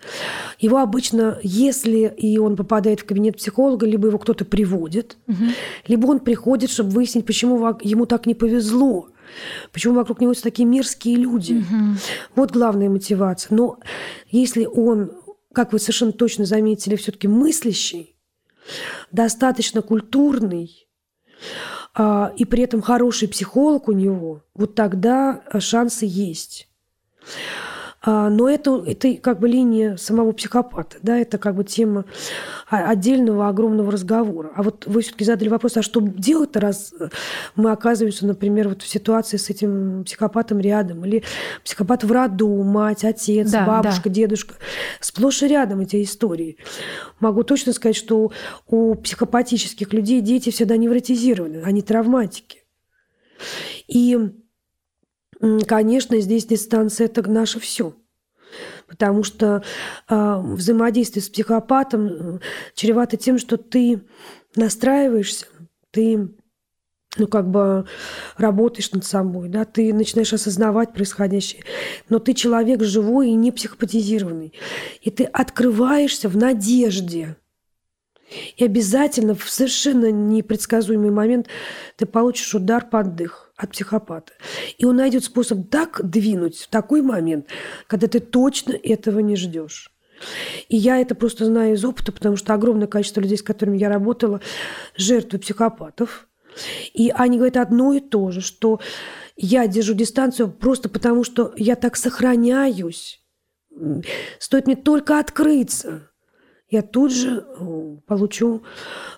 [0.60, 5.46] Его обычно, если и он попадает в кабинет психолога, либо его кто-то приводит, угу.
[5.88, 9.10] либо он приходит, чтобы выяснить, почему ему так не повезло.
[9.72, 11.54] Почему вокруг него такие мерзкие люди?
[11.54, 11.98] Угу.
[12.36, 13.56] Вот главная мотивация.
[13.56, 13.80] Но
[14.30, 15.12] если он,
[15.54, 18.16] как вы совершенно точно заметили, все-таки мыслящий,
[19.12, 20.88] достаточно культурный,
[21.94, 26.70] а, и при этом хороший психолог у него, вот тогда шансы есть.
[28.02, 32.06] А, но это, это как бы линия самого психопата, да, это как бы тема
[32.70, 34.52] отдельного огромного разговора.
[34.56, 36.94] А вот вы все-таки задали вопрос, а что делать-то, раз
[37.56, 41.24] мы оказываемся, например, вот в ситуации с этим психопатом рядом, или
[41.64, 44.16] психопат в роду, мать, отец, да, бабушка, да.
[44.16, 44.56] дедушка.
[45.00, 46.58] Сплошь и рядом эти истории.
[47.20, 48.32] Могу точно сказать, что
[48.68, 52.64] у психопатических людей дети всегда невротизированы, они травматики.
[53.88, 54.18] И
[55.40, 57.94] Конечно, здесь дистанция– это наше все.
[58.88, 59.64] Потому что
[60.10, 62.40] э, взаимодействие с психопатом э,
[62.74, 64.02] чревато тем, что ты
[64.56, 65.46] настраиваешься,
[65.92, 66.30] ты
[67.18, 67.86] ну, как бы
[68.38, 71.64] работаешь над собой, да, ты начинаешь осознавать происходящее,
[72.10, 74.54] но ты человек живой и не психопатизированный,
[75.02, 77.36] и ты открываешься в надежде,
[78.58, 81.48] и обязательно в совершенно непредсказуемый момент
[81.96, 84.34] ты получишь удар под дых от психопата.
[84.78, 87.48] И он найдет способ так двинуть в такой момент,
[87.88, 89.92] когда ты точно этого не ждешь.
[90.68, 93.90] И я это просто знаю из опыта, потому что огромное количество людей, с которыми я
[93.90, 94.42] работала,
[94.96, 96.28] жертвы психопатов.
[96.94, 98.80] И они говорят одно и то же, что
[99.36, 103.22] я держу дистанцию просто потому, что я так сохраняюсь.
[104.40, 106.07] Стоит мне только открыться,
[106.70, 108.64] я тут же э, получу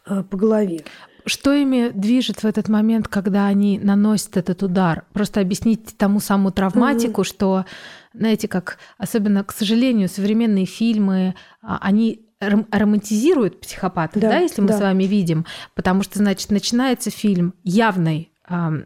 [0.06, 0.84] э, по голове.
[1.26, 5.06] Что ими движет в этот момент, когда они наносят этот удар?
[5.14, 7.26] Просто объяснить тому самую травматику, mm-hmm.
[7.26, 7.66] что,
[8.14, 14.70] знаете, как особенно, к сожалению, современные фильмы, а, они романтизируют психопатов, да, да если мы
[14.70, 14.78] да.
[14.78, 15.46] с вами видим,
[15.76, 18.86] потому что, значит, начинается фильм явный э,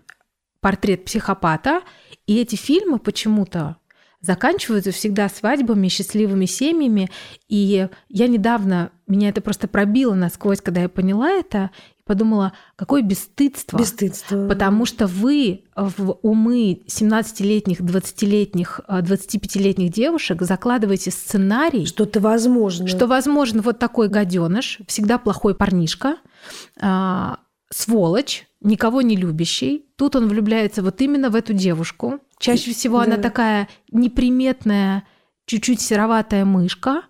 [0.60, 1.82] портрет психопата,
[2.26, 3.78] и эти фильмы почему-то
[4.24, 7.12] заканчиваются всегда свадьбами, счастливыми семьями.
[7.50, 11.72] И я недавно, меня это просто пробило насквозь, когда я поняла это,
[12.06, 13.78] подумала, какое бесстыдство.
[13.78, 14.48] Бесстыдство.
[14.48, 21.86] Потому что вы в умы 17-летних, 20-летних, 25-летних девушек закладываете сценарий.
[21.86, 22.88] Что-то возможно.
[22.88, 26.16] Что возможно вот такой гаденыш, всегда плохой парнишка,
[26.80, 27.40] а,
[27.74, 29.86] сволочь, никого не любящий.
[29.96, 32.20] Тут он влюбляется вот именно в эту девушку.
[32.40, 33.06] Чаще всего да.
[33.06, 35.04] она такая неприметная,
[35.46, 37.04] чуть-чуть сероватая мышка.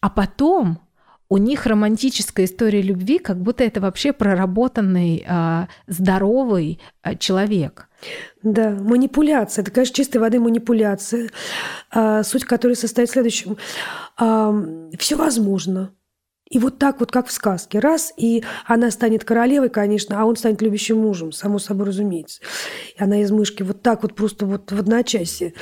[0.00, 0.80] А потом
[1.28, 7.88] у них романтическая история любви, как будто это вообще проработанный, а, здоровый а, человек.
[8.42, 9.62] Да, манипуляция.
[9.62, 11.30] Это, конечно, чистой воды манипуляция,
[11.90, 13.56] а, суть которой состоит в следующем.
[14.98, 15.92] Все возможно.
[16.48, 20.36] И вот так вот, как в сказке, раз, и она станет королевой, конечно, а он
[20.36, 22.40] станет любящим мужем, само собой разумеется.
[22.96, 25.54] И она из мышки вот так вот просто вот в одночасье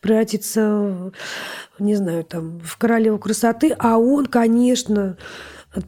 [0.00, 1.12] превратится,
[1.78, 5.18] не знаю, там, в королеву красоты, а он, конечно,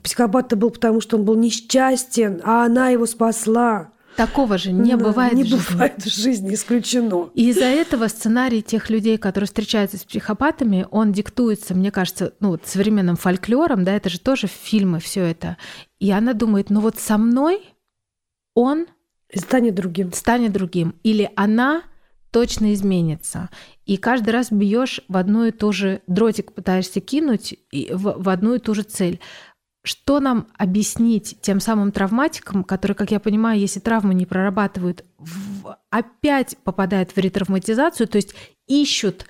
[0.03, 3.91] психопат был потому, что он был несчастен, а она его спасла.
[4.17, 5.73] Такого же не да, бывает не в жизни.
[5.73, 7.31] бывает в жизни, исключено.
[7.35, 12.51] И из-за этого сценарий тех людей, которые встречаются с психопатами, он диктуется, мне кажется, ну,
[12.51, 15.57] вот современным фольклором, да, это же тоже фильмы, все это.
[15.99, 17.63] И она думает, ну вот со мной
[18.55, 18.87] он
[19.35, 20.13] станет другим.
[20.13, 20.95] Станет другим.
[21.03, 21.83] Или она
[22.31, 23.51] точно изменится.
[23.85, 28.55] И каждый раз бьешь в одну и ту же дротик, пытаешься кинуть в, в одну
[28.55, 29.21] и ту же цель.
[29.85, 35.77] Что нам объяснить тем самым травматикам, которые, как я понимаю, если травмы не прорабатывают, в...
[35.91, 38.35] опять попадают в ретравматизацию, то есть
[38.69, 39.27] ищут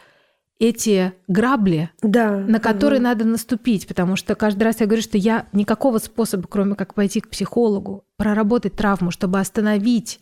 [0.59, 3.05] эти грабли, да, на которые угу.
[3.05, 7.21] надо наступить, потому что каждый раз я говорю, что я никакого способа, кроме как пойти
[7.21, 10.21] к психологу, проработать травму, чтобы остановить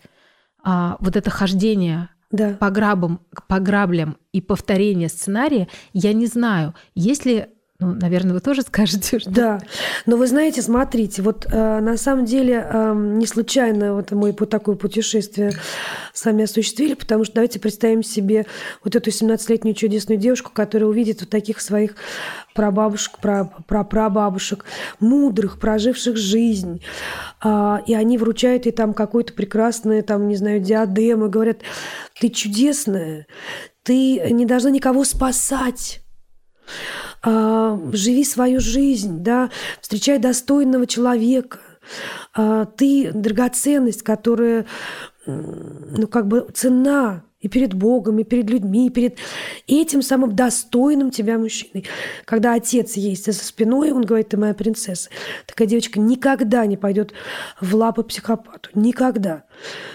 [0.63, 2.57] а, вот это хождение да.
[2.59, 6.75] по грабам, по граблям и повторение сценария, я не знаю.
[6.95, 7.51] Если
[7.81, 9.31] ну, наверное, вы тоже скажете, что...
[9.31, 9.61] Да,
[10.05, 14.45] но вы знаете, смотрите, вот э, на самом деле э, не случайно вот мы по
[14.45, 15.53] такое путешествие
[16.13, 18.45] сами осуществили, потому что давайте представим себе
[18.85, 21.95] вот эту 17-летнюю чудесную девушку, которая увидит вот таких своих
[22.55, 24.67] прабабушек, пра, пра, прабабушек,
[24.99, 26.83] мудрых, проживших жизнь,
[27.43, 31.61] э, и они вручают ей там какой-то прекрасный, там, не знаю, диадем, и говорят,
[32.21, 33.27] ты чудесная,
[33.85, 36.03] ты не должна никого спасать,
[37.23, 39.51] живи свою жизнь, да,
[39.81, 41.59] встречай достойного человека.
[42.35, 44.67] А, ты драгоценность, которая,
[45.27, 49.17] ну, как бы цена и перед Богом, и перед людьми, и перед
[49.67, 51.87] этим самым достойным тебя мужчиной.
[52.27, 55.09] Когда отец есть за спиной, он говорит, ты моя принцесса.
[55.47, 57.15] Такая девочка никогда не пойдет
[57.61, 58.69] в лапы психопату.
[58.75, 59.45] Никогда.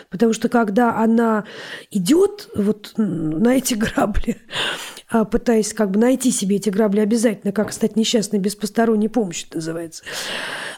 [0.10, 1.46] Потому что когда она
[1.92, 7.72] идет вот на эти грабли, а, пытаясь как бы найти себе эти грабли обязательно, как
[7.72, 10.04] стать несчастной без посторонней помощи, называется.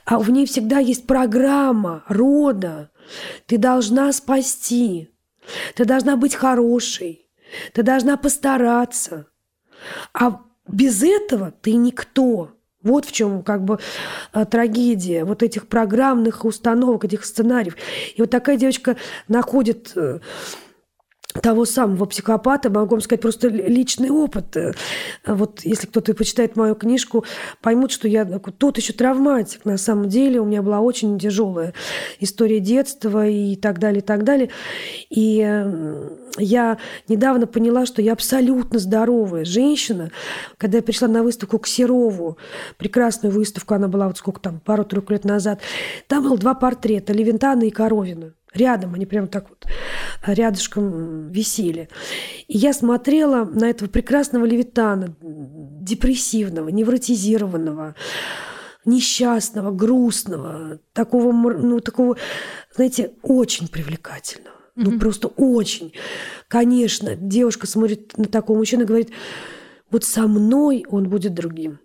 [0.06, 2.92] А в ней всегда есть программа рода.
[3.46, 5.10] Ты должна спасти.
[5.76, 7.28] Ты должна быть хорошей.
[7.74, 9.28] Ты должна постараться.
[10.14, 12.52] А без этого ты никто.
[12.84, 13.80] Вот в чем как бы
[14.32, 17.76] а, трагедия вот этих программных установок, этих сценариев.
[18.16, 18.96] И вот такая девочка
[19.28, 20.20] находит э,
[21.42, 24.56] того самого психопата, могу вам сказать просто личный опыт.
[24.58, 24.74] Э,
[25.26, 27.26] вот если кто-то почитает мою книжку,
[27.62, 29.66] поймут, что я тот еще травматик.
[29.66, 31.74] На самом деле у меня была очень тяжелая
[32.20, 34.50] история детства и так далее, и так далее.
[35.10, 36.78] И э, я
[37.08, 40.12] недавно поняла, что я абсолютно здоровая женщина.
[40.58, 42.38] Когда я пришла на выставку к Серову,
[42.78, 45.62] прекрасную выставку, она была вот сколько там, пару-тройку лет назад,
[46.08, 48.34] там было два портрета, Левентана и Коровина.
[48.58, 49.66] Рядом, они прям так вот
[50.26, 51.89] рядышком висели.
[52.47, 57.95] И я смотрела на этого прекрасного левитана, депрессивного, невротизированного,
[58.84, 62.18] несчастного, грустного, такого, ну, такого,
[62.74, 64.55] знаете, очень привлекательного.
[64.76, 64.99] Ну, mm-hmm.
[64.99, 65.93] просто очень.
[66.47, 69.12] Конечно, девушка смотрит на такого мужчину и говорит,
[69.91, 71.80] вот со мной он будет другим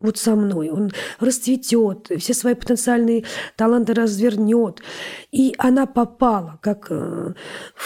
[0.00, 0.70] вот со мной.
[0.70, 0.90] Он
[1.20, 3.24] расцветет, все свои потенциальные
[3.56, 4.80] таланты развернет.
[5.32, 7.34] И она попала, как э,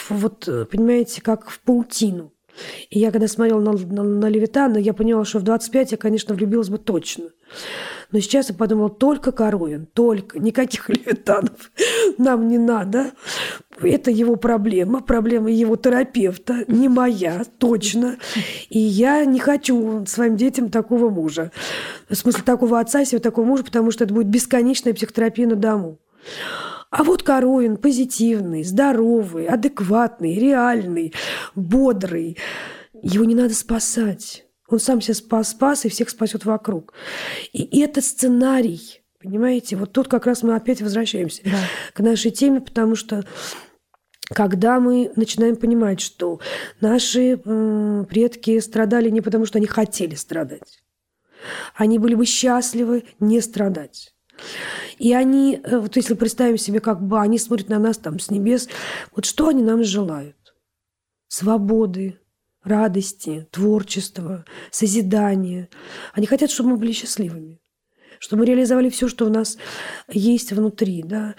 [0.08, 2.32] вот, понимаете, как в паутину.
[2.90, 6.34] И я когда смотрела на, на, на Левитана, я поняла, что в 25 я, конечно,
[6.34, 7.30] влюбилась бы точно.
[8.10, 11.70] Но сейчас я подумала, только Коровин, только, никаких Левитанов
[12.16, 13.12] нам не надо.
[13.80, 18.16] Это его проблема, проблема его терапевта, не моя, точно.
[18.70, 21.52] И я не хочу своим детям такого мужа.
[22.08, 25.98] В смысле, такого отца себе, такого мужа, потому что это будет бесконечная психотерапия на дому.
[26.90, 31.12] А вот Коровин позитивный, здоровый, адекватный, реальный,
[31.54, 32.38] бодрый.
[33.02, 34.47] Его не надо спасать.
[34.68, 36.92] Он сам себя спас, спас и всех спасет вокруг.
[37.52, 41.58] И этот сценарий, понимаете, вот тут как раз мы опять возвращаемся да.
[41.94, 43.24] к нашей теме, потому что
[44.30, 46.40] когда мы начинаем понимать, что
[46.80, 50.82] наши предки страдали не потому, что они хотели страдать,
[51.74, 54.14] они были бы счастливы не страдать.
[54.98, 58.30] И они, э, вот если представим себе, как бы они смотрят на нас там с
[58.30, 58.68] небес,
[59.14, 60.36] вот что они нам желают?
[61.28, 62.20] Свободы,
[62.68, 65.68] радости, творчества, созидания.
[66.12, 67.60] Они хотят, чтобы мы были счастливыми.
[68.20, 69.58] чтобы мы реализовали все, что у нас
[70.10, 71.34] есть внутри, да.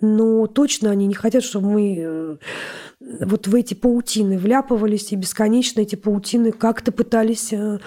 [0.00, 2.36] Но точно они не хотят, чтобы мы э,
[3.00, 7.80] вот в эти паутины вляпывались и бесконечно эти паутины как-то пытались э,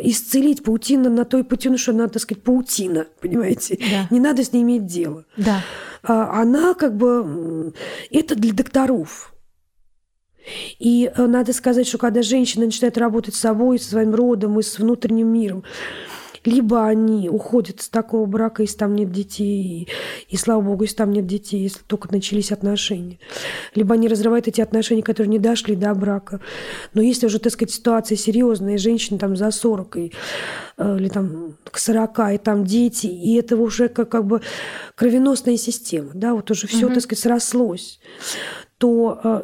[0.00, 0.62] исцелить.
[0.62, 3.78] Паутина на той паутине, что она, так сказать, паутина, понимаете?
[3.78, 4.06] Да.
[4.10, 5.26] Не надо с ней иметь дело.
[5.36, 5.62] Да.
[6.02, 7.74] А она как бы...
[8.10, 9.34] Это для докторов.
[10.78, 14.62] И э, надо сказать, что когда женщина начинает работать с собой, со своим родом и
[14.62, 15.64] с внутренним миром,
[16.44, 19.88] либо они уходят с такого брака, если там нет детей,
[20.28, 23.18] и, и слава богу, если там нет детей, если только начались отношения,
[23.74, 26.40] либо они разрывают эти отношения, которые не дошли до брака.
[26.94, 30.12] Но если уже, так сказать, ситуация серьезная, женщина там за 40 и,
[30.78, 34.40] э, или там к 40, и там дети, и это уже как, как бы
[34.96, 36.94] кровеносная система, да, вот уже все, угу.
[36.94, 38.00] так сказать, срослось,
[38.78, 39.42] то э,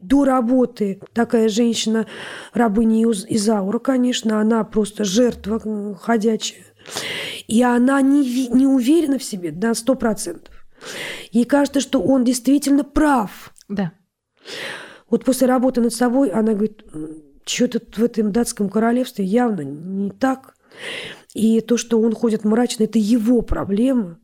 [0.00, 2.06] до работы такая женщина,
[2.52, 6.64] рабыня Изаура, конечно, она просто жертва ходячая.
[7.48, 10.54] И она не, не уверена в себе на сто процентов.
[11.30, 13.52] Ей кажется, что он действительно прав.
[13.68, 13.92] Да.
[15.10, 16.84] Вот после работы над собой она говорит,
[17.44, 20.54] что-то в этом датском королевстве явно не так.
[21.34, 24.18] И то, что он ходит мрачно, это его проблема.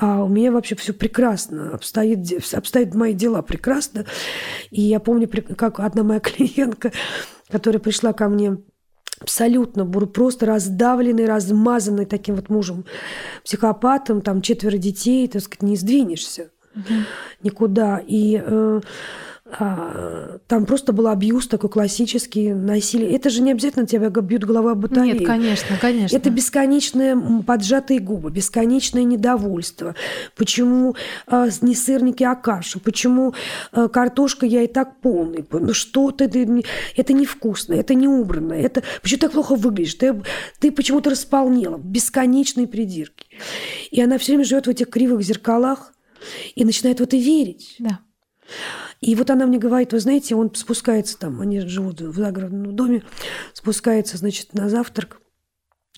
[0.00, 2.20] А у меня вообще все прекрасно, обстоит,
[2.54, 4.06] обстоят мои дела прекрасно.
[4.70, 6.92] И я помню, как одна моя клиентка,
[7.50, 8.58] которая пришла ко мне
[9.20, 12.84] абсолютно просто раздавленный, размазанный таким вот мужем,
[13.44, 16.94] психопатом, там четверо детей, так сказать, не сдвинешься угу.
[17.42, 18.00] никуда.
[18.06, 18.80] И э,
[19.50, 23.10] там просто был абьюз такой классический, насилие.
[23.14, 25.14] Это же не обязательно тебя бьют головой об батарею.
[25.14, 26.14] Нет, конечно, конечно.
[26.14, 29.94] Это бесконечные поджатые губы, бесконечное недовольство.
[30.36, 30.96] Почему
[31.26, 32.78] а, не сырники, а каша?
[32.78, 33.34] Почему
[33.72, 35.46] а, картошка я и так полный?
[35.50, 36.46] Ну что-то это,
[36.96, 39.94] это невкусно, это не убрано, это почему так плохо выглядишь?
[39.94, 40.22] Ты,
[40.58, 41.78] ты почему-то располнела.
[41.78, 43.26] Бесконечные придирки.
[43.90, 45.94] И она все время живет в этих кривых зеркалах
[46.54, 47.76] и начинает в это верить.
[47.78, 48.00] Да.
[49.00, 53.04] И вот она мне говорит, вы знаете, он спускается там, они живут в загородном доме,
[53.52, 55.20] спускается, значит, на завтрак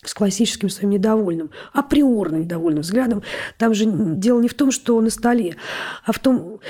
[0.04, 3.22] с классическим своим недовольным, априорно недовольным взглядом.
[3.58, 5.56] Там же дело не в том, что на столе,
[6.04, 6.60] а в том,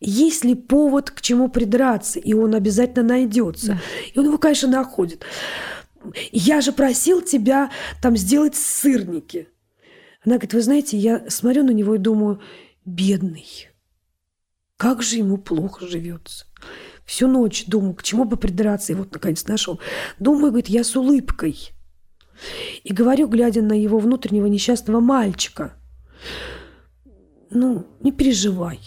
[0.00, 3.72] есть ли повод к чему придраться, и он обязательно найдется.
[3.72, 3.78] Да.
[4.14, 5.24] И он его, конечно, находит.
[6.32, 7.70] Я же просил тебя
[8.02, 9.48] там сделать сырники.
[10.24, 12.40] Она говорит, вы знаете, я смотрю на него и думаю,
[12.84, 13.69] бедный.
[14.80, 16.46] Как же ему плохо живется.
[17.04, 19.78] Всю ночь думал, к чему бы придраться, и вот наконец нашел.
[20.18, 21.72] Думаю, говорит, я с улыбкой.
[22.82, 25.74] И говорю, глядя на его внутреннего несчастного мальчика,
[27.50, 28.80] ну, не переживай,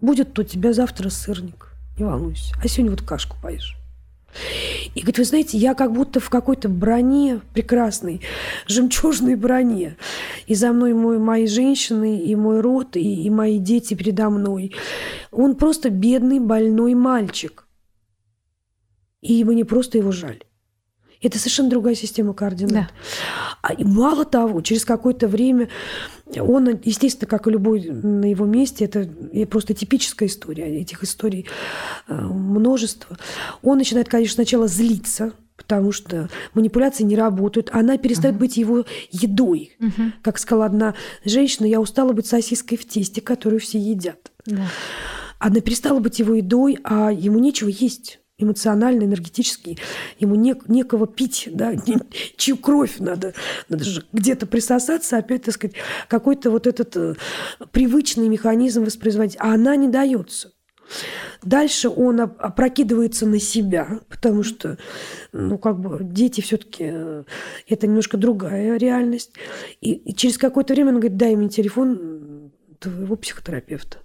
[0.00, 3.76] будет у тебя завтра сырник, не волнуйся, а сегодня вот кашку поешь.
[4.94, 8.20] И говорит, вы знаете, я как будто в какой-то броне прекрасной,
[8.66, 9.96] жемчужной броне.
[10.46, 14.74] И за мной мой, мои женщины, и мой род, и, и мои дети передо мной.
[15.30, 17.66] Он просто бедный, больной мальчик.
[19.20, 20.42] И мне просто его жаль.
[21.22, 22.72] Это совершенно другая система координат.
[22.72, 22.88] Да.
[23.62, 25.68] А, и мало того, через какое-то время
[26.34, 29.08] он, естественно, как и любой на его месте, это
[29.46, 31.46] просто типическая история, этих историй
[32.08, 33.16] э, множество.
[33.62, 37.70] Он начинает, конечно, сначала злиться, потому что манипуляции не работают.
[37.72, 38.40] Она перестает uh-huh.
[38.40, 39.76] быть его едой.
[39.80, 40.12] Uh-huh.
[40.22, 40.94] Как сказала одна
[41.24, 44.32] женщина, я устала быть сосиской в тесте, которую все едят.
[44.44, 44.66] Да.
[45.38, 49.78] Она перестала быть его едой, а ему нечего есть эмоционально, энергетически,
[50.18, 51.98] ему не, некого пить, да, не,
[52.36, 53.34] чью кровь надо,
[53.68, 55.76] надо же где-то присосаться, опять, так сказать,
[56.08, 57.14] какой-то вот этот э,
[57.72, 60.52] привычный механизм воспроизводить, а она не дается.
[61.42, 64.78] Дальше он опрокидывается на себя, потому что,
[65.32, 67.24] ну, как бы дети все-таки э,
[67.66, 69.32] это немножко другая реальность.
[69.80, 73.98] И, и через какое-то время он говорит, дай мне телефон твоего психотерапевта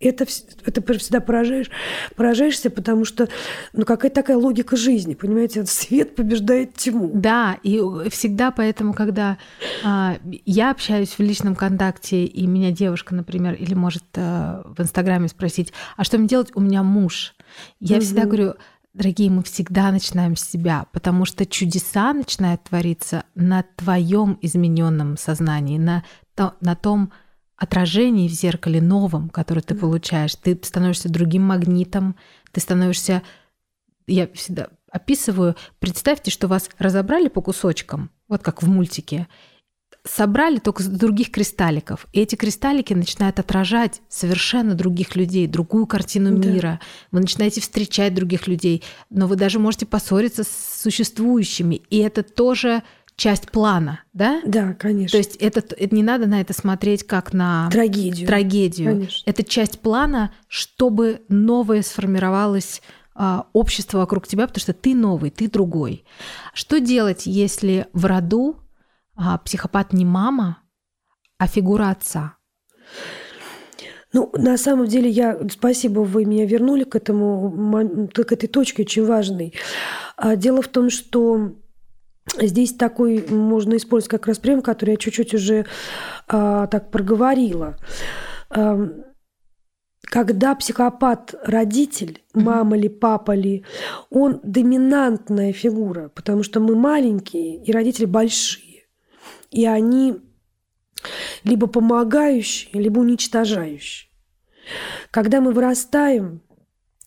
[0.00, 0.26] это,
[0.64, 1.70] это всегда поражаешь,
[2.14, 3.28] поражаешься, потому что
[3.72, 5.64] ну, какая такая логика жизни, понимаете?
[5.66, 7.10] Свет побеждает тьму.
[7.14, 7.80] Да, и
[8.10, 9.38] всегда поэтому, когда
[9.84, 15.28] а, я общаюсь в личном контакте, и меня девушка, например, или может а, в Инстаграме
[15.28, 16.50] спросить, а что мне делать?
[16.54, 17.34] У меня муж.
[17.80, 18.04] Я угу.
[18.04, 18.54] всегда говорю,
[18.94, 25.78] дорогие, мы всегда начинаем с себя, потому что чудеса начинают твориться на твоем измененном сознании,
[25.78, 26.04] на,
[26.60, 27.12] на том,
[27.58, 30.34] отражении в зеркале новом, которое ты получаешь.
[30.36, 32.16] Ты становишься другим магнитом,
[32.52, 33.22] ты становишься...
[34.06, 39.28] Я всегда описываю, представьте, что вас разобрали по кусочкам, вот как в мультике,
[40.04, 42.06] собрали только с других кристалликов.
[42.12, 46.48] И эти кристаллики начинают отражать совершенно других людей, другую картину да.
[46.48, 46.80] мира.
[47.10, 51.82] Вы начинаете встречать других людей, но вы даже можете поссориться с существующими.
[51.90, 52.82] И это тоже
[53.18, 54.40] часть плана, да?
[54.46, 55.10] Да, конечно.
[55.10, 58.26] То есть это, это не надо на это смотреть как на трагедию.
[58.26, 58.92] трагедию.
[58.92, 59.22] Конечно.
[59.28, 62.80] Это часть плана, чтобы новое сформировалось
[63.16, 66.04] а, общество вокруг тебя, потому что ты новый, ты другой.
[66.54, 68.60] Что делать, если в роду
[69.16, 70.62] а, психопат не мама,
[71.38, 72.36] а фигура отца?
[74.12, 79.04] Ну, на самом деле, я спасибо, вы меня вернули к этому, к этой точке очень
[79.04, 79.54] важной.
[80.16, 81.56] А, дело в том, что
[82.36, 85.66] Здесь такой можно использовать как раз прием, который я чуть-чуть уже
[86.26, 87.76] а, так проговорила.
[88.50, 88.88] А,
[90.02, 93.64] когда психопат родитель, мама ли, папа ли,
[94.10, 98.86] он доминантная фигура, потому что мы маленькие и родители большие.
[99.50, 100.16] И они
[101.44, 104.10] либо помогающие, либо уничтожающие.
[105.10, 106.42] Когда мы вырастаем,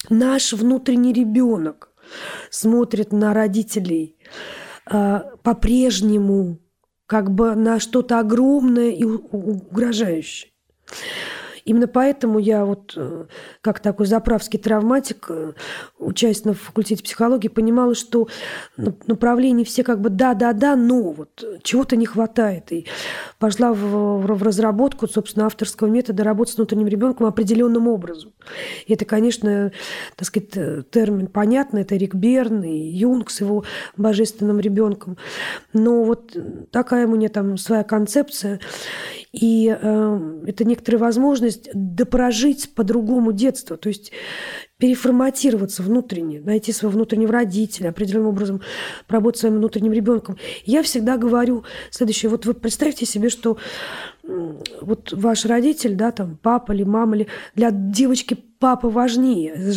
[0.09, 1.91] наш внутренний ребенок
[2.49, 4.17] смотрит на родителей
[4.86, 6.60] а, по-прежнему
[7.06, 10.52] как бы на что-то огромное и угрожающее.
[11.66, 13.26] Именно поэтому я вот, э,
[13.62, 15.53] как такой заправский травматик, э,
[15.99, 18.28] учась на факультете психологии, понимала, что
[18.78, 22.72] направления все как бы да-да-да, но вот чего-то не хватает.
[22.72, 22.88] И
[23.39, 28.34] пошла в, в разработку, собственно, авторского метода работы с внутренним ребенком определенным образом.
[28.86, 29.72] И это, конечно,
[30.16, 33.64] так сказать, э, термин понятный, это Рик Берн и Юнг с его
[33.97, 35.18] божественным ребенком.
[35.74, 36.36] Но вот
[36.72, 38.59] такая у меня там своя концепция.
[39.32, 40.99] И э, это некоторая
[41.52, 44.12] возможность допрожить по-другому детство, то есть
[44.78, 48.62] переформатироваться внутренне, найти своего внутреннего родителя, определенным образом
[49.08, 50.38] поработать своим внутренним ребенком.
[50.66, 52.30] Я всегда говорю следующее.
[52.30, 53.58] Вот вы представьте себе, что
[54.82, 59.72] вот ваш родитель, да, там, папа или мама, или для девочки папа важнее,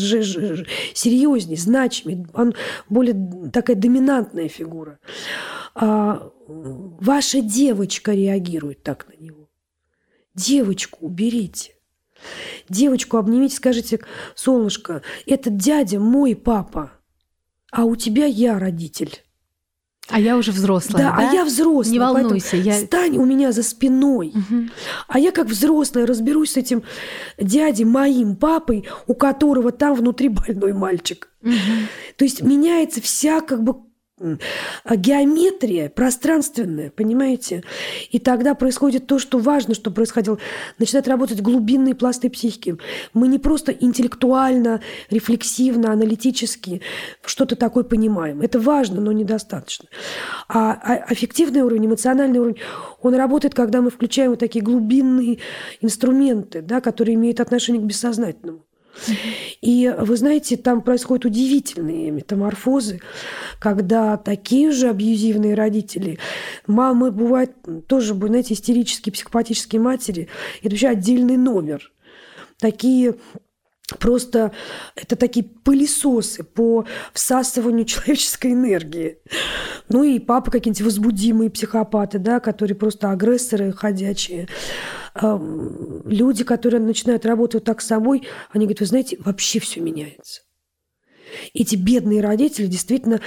[0.94, 2.54] серьезнее, значимее, он
[2.88, 4.98] более такая доминантная фигура.
[5.74, 9.43] А ваша девочка реагирует так на него.
[10.34, 11.74] Девочку уберите.
[12.68, 14.00] Девочку обнимите, скажите,
[14.34, 16.92] солнышко, этот дядя мой папа,
[17.70, 19.20] а у тебя я родитель.
[20.08, 21.02] А я уже взрослая.
[21.02, 21.28] Да, да?
[21.30, 21.92] а я взрослая.
[21.92, 22.56] Не волнуйся.
[22.56, 22.74] Я...
[22.74, 24.32] Стань у меня за спиной.
[24.34, 24.68] Угу.
[25.08, 26.82] А я как взрослая разберусь с этим
[27.38, 31.30] дядей, моим папой, у которого там внутри больной мальчик.
[31.42, 31.52] Угу.
[32.16, 33.76] То есть меняется вся как бы
[34.84, 37.64] а геометрия пространственная, понимаете?
[38.12, 40.38] И тогда происходит то, что важно, что происходило.
[40.78, 42.76] Начинают работать глубинные пласты психики.
[43.12, 46.80] Мы не просто интеллектуально, рефлексивно, аналитически
[47.24, 48.40] что-то такое понимаем.
[48.40, 49.88] Это важно, но недостаточно.
[50.48, 52.58] А, а аффективный уровень, эмоциональный уровень,
[53.02, 55.38] он работает, когда мы включаем вот такие глубинные
[55.80, 58.64] инструменты, да, которые имеют отношение к бессознательному.
[59.60, 63.00] И вы знаете, там происходят удивительные метаморфозы,
[63.58, 66.18] когда такие же абьюзивные родители,
[66.66, 67.52] мамы бывают
[67.86, 70.28] тоже, знаете, истерические, психопатические матери,
[70.60, 71.92] это вообще отдельный номер.
[72.58, 73.16] Такие
[73.98, 74.52] Просто
[74.96, 79.18] это такие пылесосы по всасыванию человеческой энергии.
[79.90, 84.48] Ну и папы какие-нибудь возбудимые психопаты, да, которые просто агрессоры ходячие.
[85.14, 90.42] Люди, которые начинают работать так с собой, они говорят, вы знаете, вообще все меняется
[91.52, 93.20] эти бедные родители действительно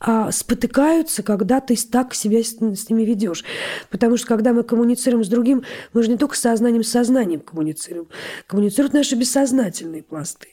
[0.00, 3.44] а, спотыкаются, когда ты так себя с, с ними ведешь.
[3.90, 5.62] Потому что когда мы коммуницируем с другим,
[5.92, 8.08] мы же не только сознанием с сознанием коммуницируем.
[8.46, 10.48] Коммуницируют наши бессознательные пласты.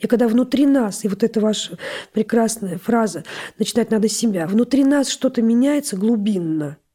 [0.00, 1.78] И когда внутри нас, и вот эта ваша
[2.12, 3.24] прекрасная фраза
[3.58, 6.78] «начинать надо себя», внутри нас что-то меняется глубинно–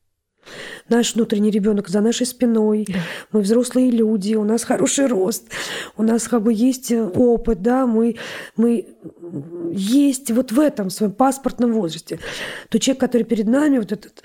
[0.90, 2.86] Наш внутренний ребенок за нашей спиной.
[2.88, 3.00] Да.
[3.32, 5.46] Мы взрослые люди, у нас хороший рост,
[5.98, 8.16] у нас как бы есть э, опыт, да, мы,
[8.56, 8.88] мы
[9.72, 12.20] есть вот в этом своем паспортном возрасте.
[12.70, 14.24] То человек, который перед нами, вот этот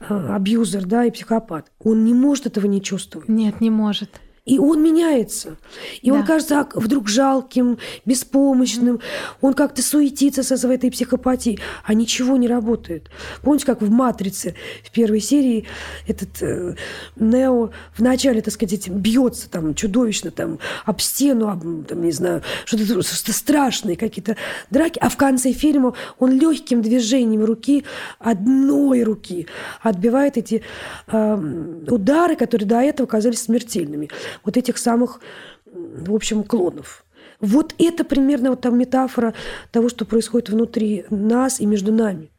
[0.00, 3.28] э, абьюзер, да, и психопат, он не может этого не чувствовать.
[3.28, 4.10] Нет, не может.
[4.44, 5.56] И он меняется.
[6.02, 6.16] И да.
[6.16, 9.00] он кажется вдруг жалким, беспомощным.
[9.40, 13.08] Он как-то суетится со своей этой психопатией, а ничего не работает.
[13.40, 15.66] Помните, как в «Матрице» в первой серии
[16.06, 16.74] этот э,
[17.16, 23.02] Нео вначале, так сказать, бьется там чудовищно там об стену, об, там, не знаю, что-то
[23.02, 24.36] что страшное, какие-то
[24.68, 27.84] драки, а в конце фильма он легким движением руки,
[28.18, 29.46] одной руки,
[29.80, 30.62] отбивает эти
[31.06, 34.10] э, удары, которые до этого казались смертельными
[34.44, 35.20] вот этих самых,
[35.64, 37.04] в общем, клонов.
[37.40, 39.34] Вот это примерно вот там метафора
[39.70, 42.30] того, что происходит внутри нас и между нами.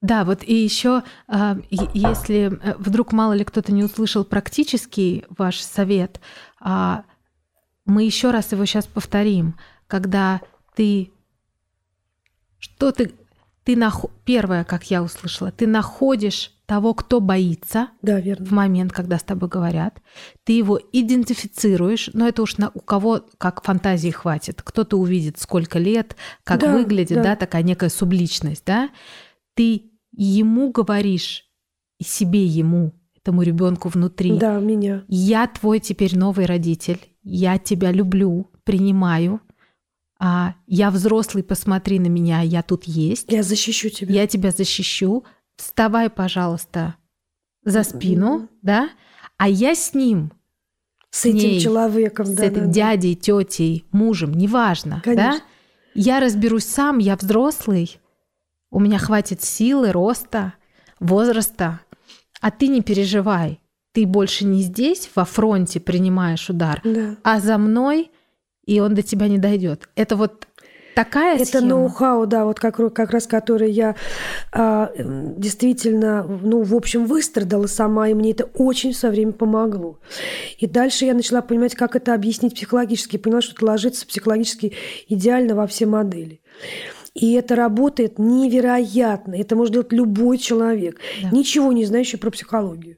[0.00, 5.60] Да, вот и еще, а, если э, вдруг мало ли кто-то не услышал практический ваш
[5.60, 6.20] совет,
[6.60, 7.04] а,
[7.84, 9.58] мы еще раз его сейчас повторим,
[9.88, 10.40] когда
[10.76, 11.10] ты
[12.60, 13.12] что ты
[13.64, 14.04] ты нах...
[14.24, 18.44] первое, как я услышала, ты находишь того, кто боится Да, верно.
[18.44, 20.02] в момент, когда с тобой говорят,
[20.44, 24.60] ты его идентифицируешь, но это уж на, у кого как фантазии хватит.
[24.62, 26.14] Кто-то увидит, сколько лет,
[26.44, 27.22] как Да, выглядит, да.
[27.22, 27.36] да.
[27.36, 28.90] такая некая субличность, да.
[29.54, 31.46] Ты ему говоришь,
[31.98, 35.04] и себе ему, этому ребенку внутри, Да, меня.
[35.08, 39.40] я твой теперь новый родитель, я тебя люблю, принимаю,
[40.20, 44.12] а я взрослый, посмотри на меня, я тут есть, Я защищу тебя.
[44.14, 45.24] я тебя защищу,
[45.58, 46.94] вставай, пожалуйста,
[47.64, 48.88] за спину, да,
[49.36, 50.32] а я с ним,
[51.10, 52.72] С этим ней, человеком, с да, этим да, да.
[52.72, 55.42] дядей, тетей, мужем, неважно, да, Конечно.
[55.94, 58.00] я разберусь сам, я взрослый,
[58.70, 60.54] у меня хватит силы, роста,
[61.00, 61.80] возраста,
[62.40, 63.60] а ты не переживай,
[63.92, 67.16] ты больше не здесь, во фронте принимаешь удар, Да.
[67.24, 68.10] а за мной,
[68.64, 69.88] и он до тебя не дойдет.
[69.96, 70.47] Это вот
[71.04, 71.66] такая Это схема.
[71.66, 73.94] ноу-хау, да, вот как, как раз который я
[74.52, 79.98] а, действительно, ну, в общем, выстрадала сама, и мне это очень со временем помогло.
[80.58, 84.72] И дальше я начала понимать, как это объяснить психологически, поняла, что это ложится психологически
[85.08, 86.40] идеально во все модели.
[87.14, 89.34] И это работает невероятно.
[89.34, 91.30] Это может делать любой человек, Да.
[91.30, 92.96] ничего не знающий про психологию.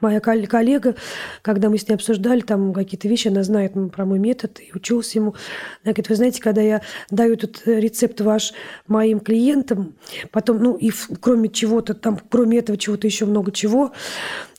[0.00, 0.94] Моя кол- коллега,
[1.42, 5.14] когда мы с ней обсуждали там какие-то вещи, она знает про мой метод и училась
[5.14, 5.34] ему.
[5.82, 8.52] Она говорит, вы знаете, когда я даю этот э, рецепт ваш
[8.86, 9.94] моим клиентам,
[10.30, 13.92] потом, ну, и кроме чего-то там, кроме этого чего-то еще много чего,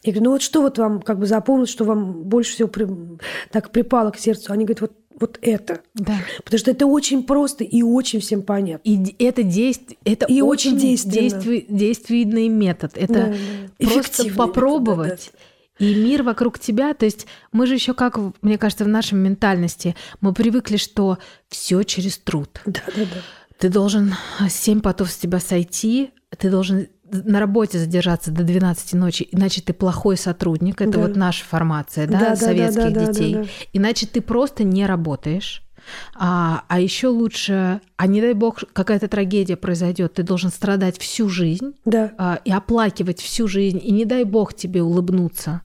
[0.03, 2.87] я говорю, ну вот что вот вам как бы запомнилось, что вам больше всего при-
[3.51, 4.53] так припало к сердцу?
[4.53, 5.82] Они говорят, вот, вот это.
[5.93, 6.17] Да.
[6.43, 8.82] Потому что это очень просто и очень всем понятно.
[8.89, 11.13] И это действие, это И очень, очень действенно.
[11.13, 12.91] действи- действенный метод.
[12.95, 13.34] Это Да, да.
[13.78, 15.32] просто Эффективный попробовать.
[15.80, 19.95] И мир вокруг тебя, то есть мы же еще как, мне кажется, в нашей ментальности
[20.20, 22.49] мы привыкли, что все через труд.
[22.65, 23.22] Да, да, да.
[23.57, 24.13] Ты должен
[24.49, 29.74] семь потов с тебя сойти, ты должен на работе задержаться до 12 ночи, иначе ты
[29.74, 30.82] плохой сотрудник.
[30.82, 30.99] Это Да.
[30.99, 33.34] вот наша формация, да, Да, да, да, советских да, да, детей.
[33.34, 33.47] да, да.
[33.74, 35.64] Иначе ты просто не работаешь.
[36.16, 41.30] А, а еще лучше, а не дай бог, какая-то трагедия произойдет, ты должен страдать всю
[41.30, 42.12] жизнь Да.
[42.18, 45.62] а, и оплакивать всю жизнь, и не дай бог тебе улыбнуться,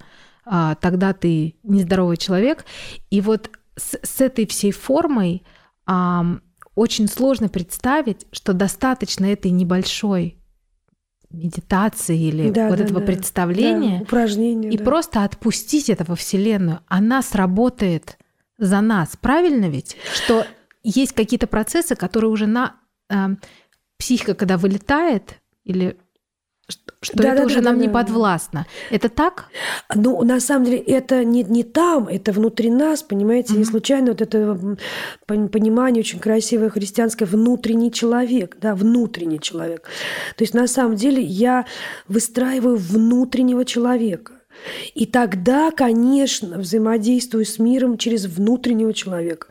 [0.47, 2.65] а, тогда ты нездоровый человек.
[3.11, 5.43] И вот с, с этой всей формой
[5.85, 6.41] ам,
[6.77, 10.39] очень сложно представить, что достаточно этой небольшой
[11.35, 13.07] медитации или Да, вот да, этого да.
[13.07, 14.71] представления Да, упражнения.
[14.71, 14.85] и да.
[14.85, 16.81] просто отпустить это во Вселенную.
[16.89, 18.19] Она сработает
[18.59, 19.17] за нас.
[19.21, 19.97] Правильно ведь?
[20.15, 20.47] Что
[20.83, 22.77] есть какие-то процессы, которые уже на
[23.11, 23.15] э,
[23.99, 25.97] психика, когда вылетает, или
[27.05, 27.93] что, Да, это да, уже да, нам да, не да.
[27.93, 28.67] подвластно.
[28.91, 29.47] Это так?
[29.95, 33.71] Ну, на самом деле, это не, не там, это внутри нас, понимаете, не Мгм.
[33.71, 34.59] случайно вот это
[35.27, 39.89] понимание очень красивое христианское внутренний человек, да, внутренний человек.
[40.37, 41.67] То есть, на самом деле, я
[42.09, 44.33] выстраиваю внутреннего человека.
[44.95, 49.49] И тогда, конечно, взаимодействую с миром через внутреннего человека.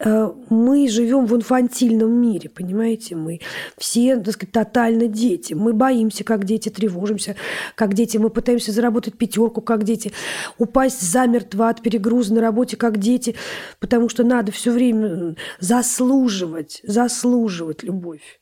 [0.00, 3.16] Э, Мы живем в инфантильном мире, понимаете?
[3.16, 3.40] Мы
[3.76, 5.54] все, так сказать, тотально дети.
[5.54, 7.36] Мы боимся, как дети, тревожимся,
[7.74, 8.16] как дети.
[8.16, 10.12] Мы пытаемся заработать пятерку, как дети.
[10.58, 13.34] Упасть замертво от перегруза на работе, как дети.
[13.80, 18.40] Потому что надо все время заслуживать, заслуживать любовь.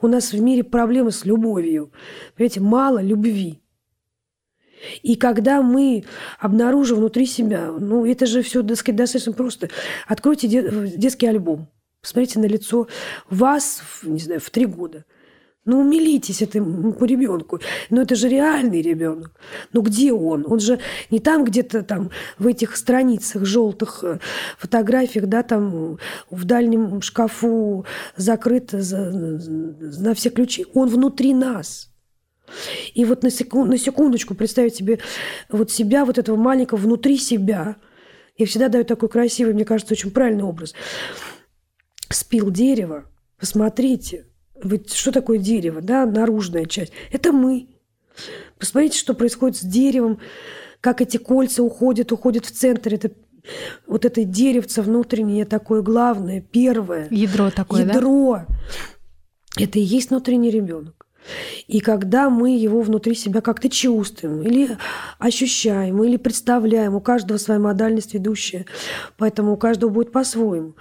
[0.00, 1.92] У нас в мире проблемы с любовью.
[2.36, 3.60] Понимаете, мало любви.
[5.02, 6.04] И когда мы
[6.38, 9.68] обнаружим внутри себя, ну, это же все, так сказать, достаточно просто.
[10.06, 11.68] Откройте де- детский альбом,
[12.00, 12.86] посмотрите на лицо
[13.30, 15.04] вас, не знаю, в три года.
[15.68, 17.58] Ну, умилитесь этому ребенку.
[17.90, 19.32] Но это же реальный ребенок.
[19.72, 20.46] Ну, где он?
[20.46, 20.78] Он же
[21.10, 24.20] не там где-то там в этих страницах желтых э,
[24.58, 25.98] фотографиях, да, там
[26.30, 27.84] в дальнем шкафу
[28.16, 30.66] закрыт за- на все ключи.
[30.72, 31.90] Он внутри нас.
[32.94, 34.98] И вот на, секунд, на секундочку представить себе
[35.48, 37.76] вот себя, вот этого маленького внутри себя.
[38.36, 40.74] Я всегда даю такой красивый, мне кажется, очень правильный образ.
[42.10, 43.04] Спил дерево,
[43.38, 44.26] посмотрите,
[44.62, 46.92] ведь что такое дерево, да, наружная часть?
[47.10, 47.68] Это мы.
[48.58, 50.20] Посмотрите, что происходит с деревом,
[50.80, 52.94] как эти кольца уходят, уходят в центр.
[52.94, 53.10] Это
[53.86, 57.08] вот это деревце внутреннее такое главное, первое.
[57.10, 57.94] Ядро такое, да?
[57.94, 58.46] Ядро.
[59.58, 61.05] Это и есть внутренний ребенок.
[61.66, 64.76] И когда мы его внутри себя как-то чувствуем, или
[65.18, 68.66] ощущаем, или представляем, у каждого своя модальность ведущая,
[69.16, 70.74] поэтому у каждого будет по-своему.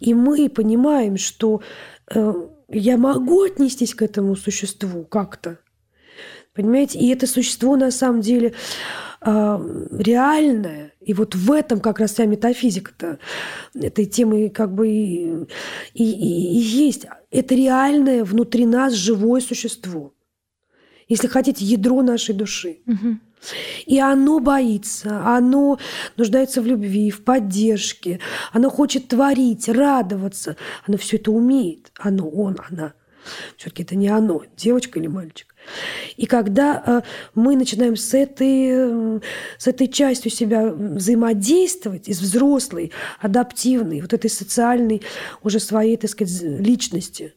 [0.00, 1.62] И мы понимаем, что
[2.14, 2.32] э,
[2.68, 5.58] я могу отнестись к этому существу как-то.
[6.54, 6.98] Понимаете?
[6.98, 8.54] И это существо на самом деле
[9.20, 10.92] э, реальное.
[11.00, 13.18] И вот в этом как раз вся метафизика-то
[13.74, 15.46] этой темы как бы и,
[15.94, 17.06] и, и- есть.
[17.30, 20.14] Это реальное внутри нас живое существо.
[21.08, 22.78] Если хотите, ядро нашей души.
[23.84, 25.78] И оно боится, оно
[26.16, 28.18] нуждается в любви, в поддержке,
[28.52, 30.56] оно хочет творить, радоваться.
[30.86, 31.92] Оно все это умеет.
[31.98, 32.94] Оно, он, она.
[33.56, 35.54] Все-таки это не оно, девочка или мальчик.
[36.16, 37.02] И когда э,
[37.34, 38.68] мы начинаем с этой,
[39.16, 39.20] э,
[39.58, 45.02] с этой частью себя взаимодействовать, из взрослой, адаптивной, вот этой социальной,
[45.42, 47.34] уже своей, так сказать, личности,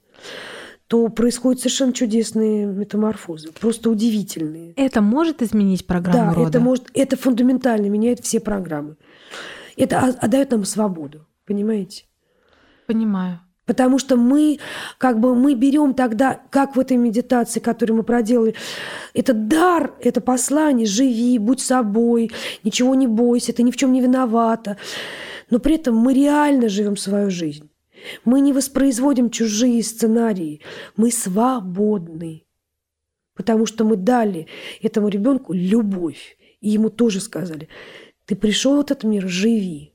[0.87, 4.73] то происходят совершенно чудесные метаморфозы, просто удивительные.
[4.75, 6.49] Это может изменить программу Да, рода?
[6.49, 8.95] это может, это фундаментально меняет все программы.
[9.77, 12.05] Это отдает нам свободу, понимаете?
[12.87, 13.39] Понимаю.
[13.69, 14.57] Потому что мы,
[14.97, 18.55] как бы, мы берем тогда, как в этой медитации, которую мы проделали,
[19.13, 22.31] это дар, это послание, живи, будь собой,
[22.63, 24.77] ничего не бойся, ты ни в чем не виновата.
[25.51, 27.69] Но при этом мы реально живем свою жизнь.
[28.25, 30.61] Мы не воспроизводим чужие сценарии,
[30.97, 32.45] мы свободны.
[33.35, 34.47] Потому что мы дали
[34.81, 36.37] этому ребенку любовь.
[36.59, 37.69] И ему тоже сказали,
[38.25, 39.93] ты пришел в этот мир, живи.